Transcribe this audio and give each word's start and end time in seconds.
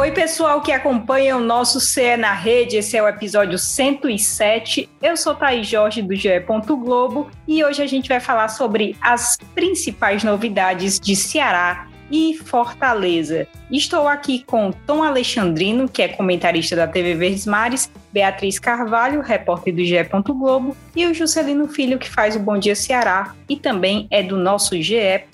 Oi, 0.00 0.12
pessoal 0.12 0.62
que 0.62 0.72
acompanha 0.72 1.36
o 1.36 1.40
nosso 1.40 1.78
CE 1.78 2.16
na 2.16 2.32
Rede, 2.32 2.78
esse 2.78 2.96
é 2.96 3.02
o 3.02 3.06
episódio 3.06 3.58
107. 3.58 4.88
Eu 5.02 5.14
sou 5.14 5.34
Thaís 5.34 5.66
Jorge 5.66 6.00
do 6.00 6.16
GE. 6.16 6.40
Globo 6.40 7.30
e 7.46 7.62
hoje 7.62 7.82
a 7.82 7.86
gente 7.86 8.08
vai 8.08 8.18
falar 8.18 8.48
sobre 8.48 8.96
as 8.98 9.36
principais 9.54 10.24
novidades 10.24 10.98
de 10.98 11.14
Ceará 11.14 11.89
e 12.10 12.36
Fortaleza. 12.36 13.46
Estou 13.70 14.08
aqui 14.08 14.42
com 14.44 14.72
Tom 14.86 15.02
Alexandrino, 15.02 15.88
que 15.88 16.02
é 16.02 16.08
comentarista 16.08 16.74
da 16.74 16.88
TV 16.88 17.14
Verdes 17.14 17.46
Mares, 17.46 17.90
Beatriz 18.12 18.58
Carvalho, 18.58 19.20
repórter 19.20 19.74
do 19.74 19.84
GE. 19.84 19.96
Globo, 20.30 20.76
e 20.94 21.06
o 21.06 21.14
Juscelino 21.14 21.68
Filho, 21.68 21.98
que 21.98 22.08
faz 22.08 22.34
o 22.34 22.40
Bom 22.40 22.58
Dia 22.58 22.74
Ceará 22.74 23.34
e 23.48 23.56
também 23.56 24.08
é 24.10 24.22
do 24.22 24.36
nosso 24.36 24.80
GE. 24.80 25.24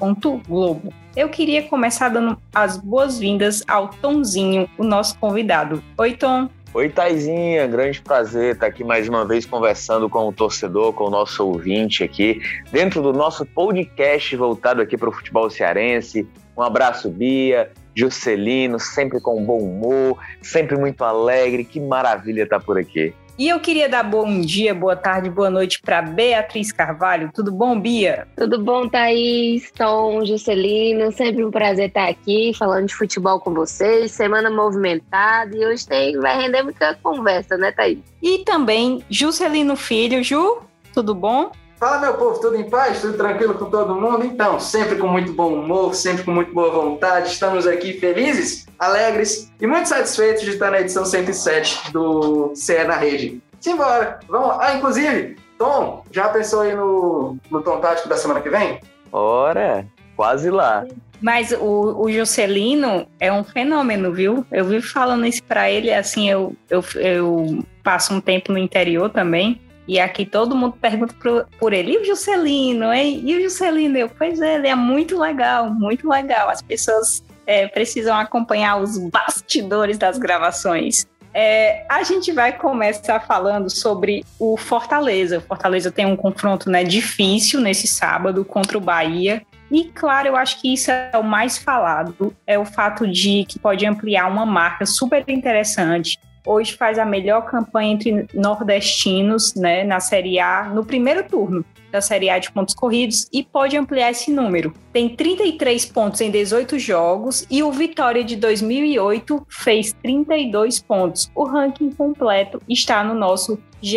Globo. 0.47 0.93
Eu 1.17 1.31
queria 1.31 1.63
começar 1.63 2.11
dando 2.11 2.37
as 2.55 2.77
boas-vindas 2.77 3.63
ao 3.67 3.89
Tomzinho, 3.89 4.69
o 4.77 4.85
nosso 4.85 5.19
convidado. 5.19 5.83
Oi, 5.97 6.13
Tom. 6.13 6.51
Oi, 6.75 6.91
Taizinha, 6.91 7.67
grande 7.67 8.03
prazer 8.03 8.53
estar 8.53 8.67
aqui 8.67 8.85
mais 8.85 9.09
uma 9.09 9.25
vez 9.25 9.47
conversando 9.47 10.11
com 10.11 10.29
o 10.29 10.33
torcedor, 10.33 10.93
com 10.93 11.05
o 11.05 11.11
nosso 11.11 11.47
ouvinte 11.47 12.05
aqui, 12.05 12.39
dentro 12.71 13.01
do 13.01 13.15
nosso 13.15 13.47
podcast 13.47 14.37
voltado 14.37 14.83
aqui 14.83 14.95
para 14.95 15.09
o 15.09 15.13
futebol 15.13 15.49
cearense. 15.49 16.29
Um 16.57 16.63
abraço, 16.63 17.11
Bia, 17.11 17.71
Juscelino, 17.95 18.79
sempre 18.81 19.21
com 19.21 19.45
bom 19.45 19.59
humor, 19.59 20.19
sempre 20.41 20.77
muito 20.77 21.05
alegre. 21.05 21.65
Que 21.65 21.79
maravilha 21.79 22.45
estar 22.45 22.61
por 22.61 22.79
aqui. 22.79 23.15
E 23.39 23.51
eu 23.51 23.61
queria 23.61 23.87
dar 23.87 24.03
bom 24.03 24.41
dia, 24.41 24.75
boa 24.75 24.97
tarde, 24.97 25.29
boa 25.29 25.51
noite 25.51 25.83
para 25.83 26.01
Beatriz 26.01 26.73
Carvalho. 26.73 27.31
Tudo 27.35 27.53
bom, 27.53 27.79
Bia? 27.79 28.27
Tudo 28.35 28.65
bom, 28.65 28.89
Thaís, 28.89 29.71
Tom, 29.73 30.25
Juscelino. 30.25 31.13
Sempre 31.13 31.45
um 31.45 31.51
prazer 31.51 31.89
estar 31.89 32.09
aqui 32.09 32.53
falando 32.59 32.87
de 32.87 32.95
futebol 32.95 33.39
com 33.39 33.53
vocês. 33.53 34.13
Semana 34.13 34.49
movimentada 34.49 35.55
e 35.55 35.67
hoje 35.67 35.87
tem, 35.87 36.19
vai 36.19 36.41
render 36.41 36.63
muita 36.63 36.95
conversa, 37.03 37.59
né, 37.59 37.73
Thaís? 37.73 37.99
E 38.23 38.39
também 38.39 39.05
Juscelino 39.11 39.77
Filho. 39.77 40.25
Ju, 40.25 40.63
tudo 40.95 41.15
bom? 41.15 41.53
Fala, 41.79 41.99
meu 41.99 42.15
povo, 42.15 42.41
tudo 42.41 42.57
em 42.57 42.69
paz? 42.69 43.03
Tudo 43.03 43.19
tranquilo 43.19 43.53
com 43.55 43.67
todo 43.67 43.95
mundo? 43.95 44.25
Então, 44.25 44.59
sempre 44.59 44.97
com 44.97 45.07
muito 45.07 45.35
bom 45.35 45.53
humor, 45.53 45.95
sempre 45.95 46.25
com 46.25 46.31
muito 46.31 46.51
boa 46.53 46.71
vontade. 46.71 47.29
Estamos 47.29 47.67
aqui 47.67 47.93
felizes, 47.93 48.67
alegres 48.79 49.53
e 49.61 49.67
muito 49.67 49.87
satisfeitos 49.87 50.43
de 50.43 50.53
estar 50.53 50.71
na 50.71 50.81
edição 50.81 51.05
107 51.05 51.93
do 51.93 52.53
CE 52.55 52.83
na 52.85 52.97
Rede. 52.97 53.43
Simbora! 53.61 54.21
Vamos 54.27 54.49
lá. 54.49 54.59
Ah, 54.63 54.75
inclusive, 54.75 55.37
Tom, 55.59 56.03
já 56.11 56.31
pensou 56.31 56.63
aí 56.63 56.75
no, 56.75 57.37
no 57.51 57.61
Tom 57.61 57.79
Tático 57.79 58.09
da 58.09 58.17
semana 58.17 58.41
que 58.41 58.49
vem? 58.49 58.81
Ora, 59.13 59.87
quase 60.17 60.49
lá. 60.49 60.87
Mas 61.21 61.53
o, 61.53 62.05
o 62.05 62.11
Juscelino 62.11 63.07
é 63.21 63.31
um 63.31 63.45
fenômeno, 63.45 64.13
viu? 64.13 64.47
Eu 64.51 64.65
vivo 64.65 64.87
falando 64.87 65.27
isso 65.27 65.43
para 65.43 65.71
ele, 65.71 65.93
assim, 65.93 66.31
eu, 66.31 66.57
eu, 66.71 66.83
eu 66.97 67.65
passo 67.83 68.15
um 68.15 68.21
tempo 68.21 68.51
no 68.51 68.59
interior 68.59 69.11
também. 69.11 69.61
E 69.89 70.01
aqui 70.01 70.27
todo 70.27 70.57
mundo 70.57 70.77
pergunta 70.81 71.15
por, 71.21 71.47
por 71.59 71.73
ele, 71.73 71.93
e 71.93 71.99
o 71.99 72.05
Juscelino, 72.05 72.93
hein? 72.93 73.23
E 73.25 73.37
o 73.37 73.43
Juscelino? 73.43 73.97
Eu, 73.97 74.09
pois 74.09 74.41
é, 74.41 74.57
ele 74.57 74.69
é 74.69 74.75
muito 74.75 75.19
legal, 75.19 75.71
muito 75.71 76.09
legal. 76.09 76.49
As 76.49 76.61
pessoas 76.61 77.25
é, 77.47 77.69
precisam 77.69 78.17
acompanhar 78.17 78.77
os 78.77 78.99
bastidores 78.99 79.97
das 79.97 80.19
gravações. 80.19 81.07
É, 81.33 81.85
a 81.89 82.03
gente 82.03 82.33
vai 82.33 82.53
começar 82.57 83.21
falando 83.21 83.71
sobre 83.71 84.25
o 84.39 84.57
Fortaleza. 84.57 85.39
O 85.39 85.43
Fortaleza 85.43 85.93
tem 85.93 86.07
um 86.07 86.17
confronto 86.17 86.71
né, 86.71 86.83
difícil 86.83 87.61
nesse 87.61 87.87
sábado 87.87 88.45
contra 88.45 88.79
o 88.79 88.81
Bahia. 88.81 89.43
E 89.71 89.85
claro, 89.85 90.29
eu 90.29 90.37
acho 90.37 90.61
que 90.61 90.73
isso 90.73 90.91
é 90.91 91.11
o 91.15 91.23
mais 91.23 91.59
falado, 91.59 92.35
é 92.47 92.59
o 92.59 92.65
fato 92.65 93.07
de 93.07 93.45
que 93.45 93.59
pode 93.59 93.85
ampliar 93.85 94.31
uma 94.31 94.47
marca 94.47 94.87
super 94.87 95.25
interessante 95.29 96.19
hoje 96.47 96.75
faz 96.75 96.99
a 96.99 97.05
melhor 97.05 97.43
campanha 97.43 97.93
entre 97.93 98.27
nordestinos 98.33 99.55
né, 99.55 99.85
na 99.85 100.01
Série 100.01 100.39
A 100.39 100.71
no 100.73 100.85
primeiro 100.85 101.25
turno 101.25 101.65
da 101.91 102.01
Série 102.01 102.31
A 102.31 102.39
de 102.39 102.51
pontos 102.51 102.75
corridos 102.75 103.29
e 103.33 103.43
pode 103.43 103.77
ampliar 103.77 104.11
esse 104.11 104.31
número. 104.31 104.73
Tem 104.93 105.09
33 105.09 105.87
pontos 105.87 106.21
em 106.21 106.31
18 106.31 106.79
jogos 106.79 107.47
e 107.51 107.63
o 107.63 107.73
Vitória 107.73 108.23
de 108.23 108.37
2008 108.37 109.47
fez 109.49 109.93
32 110.03 110.81
pontos. 110.81 111.31
O 111.35 111.45
ranking 111.45 111.91
completo 111.91 112.63
está 112.69 113.03
no 113.03 113.15
nosso 113.15 113.59
GE. 113.81 113.97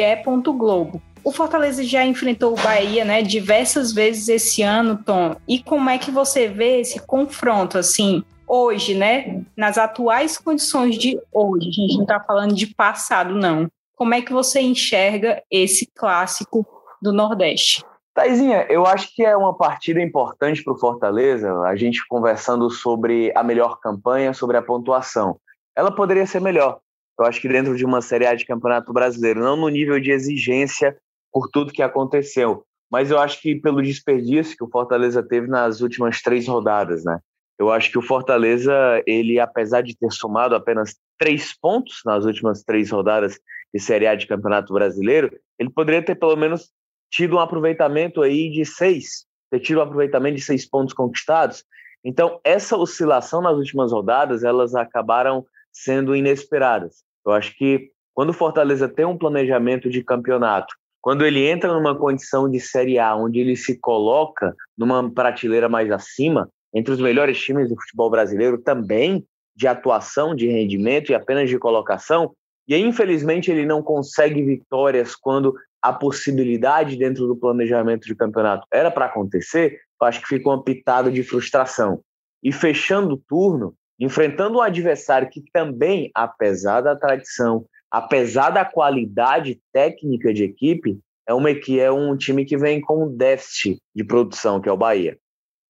Globo. 0.58 1.02
O 1.24 1.32
Fortaleza 1.32 1.84
já 1.84 2.06
enfrentou 2.06 2.54
o 2.54 2.62
Bahia, 2.62 3.04
né, 3.04 3.22
diversas 3.22 3.92
vezes 3.92 4.30
esse 4.30 4.62
ano, 4.62 4.98
Tom. 5.06 5.36
E 5.48 5.60
como 5.62 5.90
é 5.90 5.98
que 5.98 6.12
você 6.12 6.48
vê 6.48 6.80
esse 6.80 7.00
confronto 7.00 7.78
assim? 7.78 8.24
Hoje, 8.50 8.96
né? 8.96 9.44
Nas 9.56 9.78
atuais 9.78 10.38
condições 10.38 10.98
de 10.98 11.20
hoje, 11.32 11.70
a 11.70 11.72
gente 11.72 11.96
não 11.96 12.02
está 12.02 12.20
falando 12.20 12.56
de 12.56 12.68
passado, 12.74 13.36
não. 13.36 13.70
Como 13.96 14.14
é 14.14 14.22
que 14.22 14.34
você 14.34 14.60
enxerga 14.60 15.44
esse 15.52 15.88
clássico 15.96 16.66
do 17.02 17.14
Nordeste? 17.14 17.84
Taizinha, 18.14 18.66
eu 18.70 18.86
acho 18.86 19.16
que 19.16 19.24
é 19.24 19.38
uma 19.38 19.56
partida 19.56 20.02
importante 20.02 20.64
para 20.64 20.74
o 20.74 20.78
Fortaleza, 20.78 21.54
a 21.62 21.76
gente 21.76 22.06
conversando 22.08 22.70
sobre 22.70 23.32
a 23.36 23.44
melhor 23.44 23.80
campanha, 23.80 24.34
sobre 24.34 24.58
a 24.58 24.62
pontuação. 24.62 25.40
Ela 25.76 25.92
poderia 25.92 26.26
ser 26.26 26.42
melhor. 26.42 26.80
Eu 27.18 27.26
acho 27.26 27.40
que 27.40 27.48
dentro 27.48 27.76
de 27.76 27.86
uma 27.86 28.02
Série 28.02 28.26
A 28.26 28.34
de 28.34 28.46
Campeonato 28.46 28.92
Brasileiro, 28.92 29.42
não 29.42 29.56
no 29.56 29.70
nível 29.70 30.00
de 30.00 30.12
exigência 30.12 30.98
por 31.32 31.50
tudo 31.50 31.72
que 31.72 31.84
aconteceu, 31.84 32.64
mas 32.92 33.12
eu 33.12 33.20
acho 33.20 33.42
que 33.42 33.56
pelo 33.56 33.82
desperdício 33.82 34.58
que 34.58 34.64
o 34.64 34.70
Fortaleza 34.70 35.22
teve 35.22 35.48
nas 35.48 35.80
últimas 35.80 36.22
três 36.22 36.48
rodadas, 36.48 37.04
né? 37.04 37.20
Eu 37.60 37.70
acho 37.70 37.92
que 37.92 37.98
o 37.98 38.02
Fortaleza, 38.02 38.74
ele, 39.06 39.38
apesar 39.38 39.82
de 39.82 39.96
ter 39.96 40.12
somado 40.12 40.56
apenas 40.56 40.96
três 41.18 41.54
pontos 41.60 42.00
nas 42.06 42.24
últimas 42.24 42.64
três 42.64 42.90
rodadas 42.90 43.38
de 43.74 43.82
Série 43.82 44.08
A 44.08 44.16
de 44.16 44.26
Campeonato 44.26 44.74
Brasileiro, 44.74 45.30
ele 45.60 45.70
poderia 45.70 46.02
ter 46.02 46.16
pelo 46.16 46.38
menos 46.38 46.72
tido 47.12 47.36
um 47.36 47.40
aproveitamento 47.40 48.22
aí 48.22 48.50
de 48.50 48.64
seis, 48.66 49.26
ter 49.52 49.60
tido 49.60 49.80
um 49.80 49.84
aproveitamento 49.84 50.38
de 50.38 50.42
seis 50.42 50.66
pontos 50.66 50.94
conquistados. 50.94 51.66
Então, 52.04 52.40
essa 52.46 52.78
oscilação 52.78 53.42
nas 53.42 53.58
últimas 53.58 53.92
rodadas, 53.92 54.44
elas 54.44 54.74
acabaram 54.74 55.46
sendo 55.74 56.16
inesperadas. 56.16 57.04
Eu 57.26 57.34
acho 57.34 57.54
que 57.58 57.92
quando 58.14 58.30
o 58.30 58.34
Fortaleza 58.34 58.88
tem 58.88 59.06
um 59.06 59.18
planejamento 59.18 59.90
de 59.90 60.02
campeonato, 60.02 60.74
quando 61.02 61.26
ele 61.26 61.46
entra 61.46 61.74
numa 61.74 61.98
condição 61.98 62.50
de 62.50 62.60
Série 62.60 63.00
A, 63.00 63.16
onde 63.16 63.40
ele 63.40 63.56
se 63.56 63.78
coloca 63.80 64.56
numa 64.78 65.10
prateleira 65.12 65.68
mais 65.68 65.92
acima, 65.92 66.50
entre 66.74 66.94
os 66.94 67.00
melhores 67.00 67.40
times 67.40 67.70
do 67.70 67.76
futebol 67.76 68.10
brasileiro 68.10 68.58
também, 68.58 69.26
de 69.56 69.68
atuação, 69.68 70.36
de 70.36 70.48
rendimento 70.48 71.12
e 71.12 71.16
apenas 71.16 71.50
de 71.50 71.58
colocação. 71.58 72.34
E 72.68 72.78
infelizmente, 72.78 73.52
ele 73.52 73.66
não 73.66 73.82
consegue 73.82 74.42
vitórias 74.44 75.16
quando 75.16 75.54
a 75.82 75.92
possibilidade 75.94 76.98
dentro 76.98 77.28
do 77.28 77.36
planejamento 77.36 78.06
de 78.06 78.16
campeonato 78.16 78.66
era 78.72 78.92
para 78.92 79.06
acontecer. 79.06 79.80
Eu 80.02 80.08
acho 80.08 80.22
que 80.22 80.28
ficou 80.28 80.54
uma 80.54 80.64
pitada 80.64 81.12
de 81.12 81.24
frustração. 81.24 82.02
E 82.44 82.52
fechando 82.52 83.16
o 83.16 83.18
turno, 83.18 83.74
enfrentando 84.00 84.60
um 84.60 84.62
adversário 84.62 85.30
que 85.30 85.44
também, 85.52 86.10
apesar 86.14 86.82
da 86.82 86.96
tradição, 86.96 87.66
apesar 87.92 88.50
da 88.50 88.64
qualidade 88.64 89.60
técnica 89.74 90.34
de 90.34 90.44
equipe, 90.44 91.00
é 91.28 91.34
uma 91.34 91.54
que 91.54 91.80
é 91.80 91.92
um 91.92 92.16
time 92.16 92.46
que 92.46 92.58
vem 92.58 92.80
com 92.82 93.06
um 93.06 93.16
déficit 93.16 93.78
de 93.94 94.04
produção, 94.04 94.62
que 94.62 94.70
é 94.70 94.72
o 94.72 94.78
Bahia. 94.78 95.18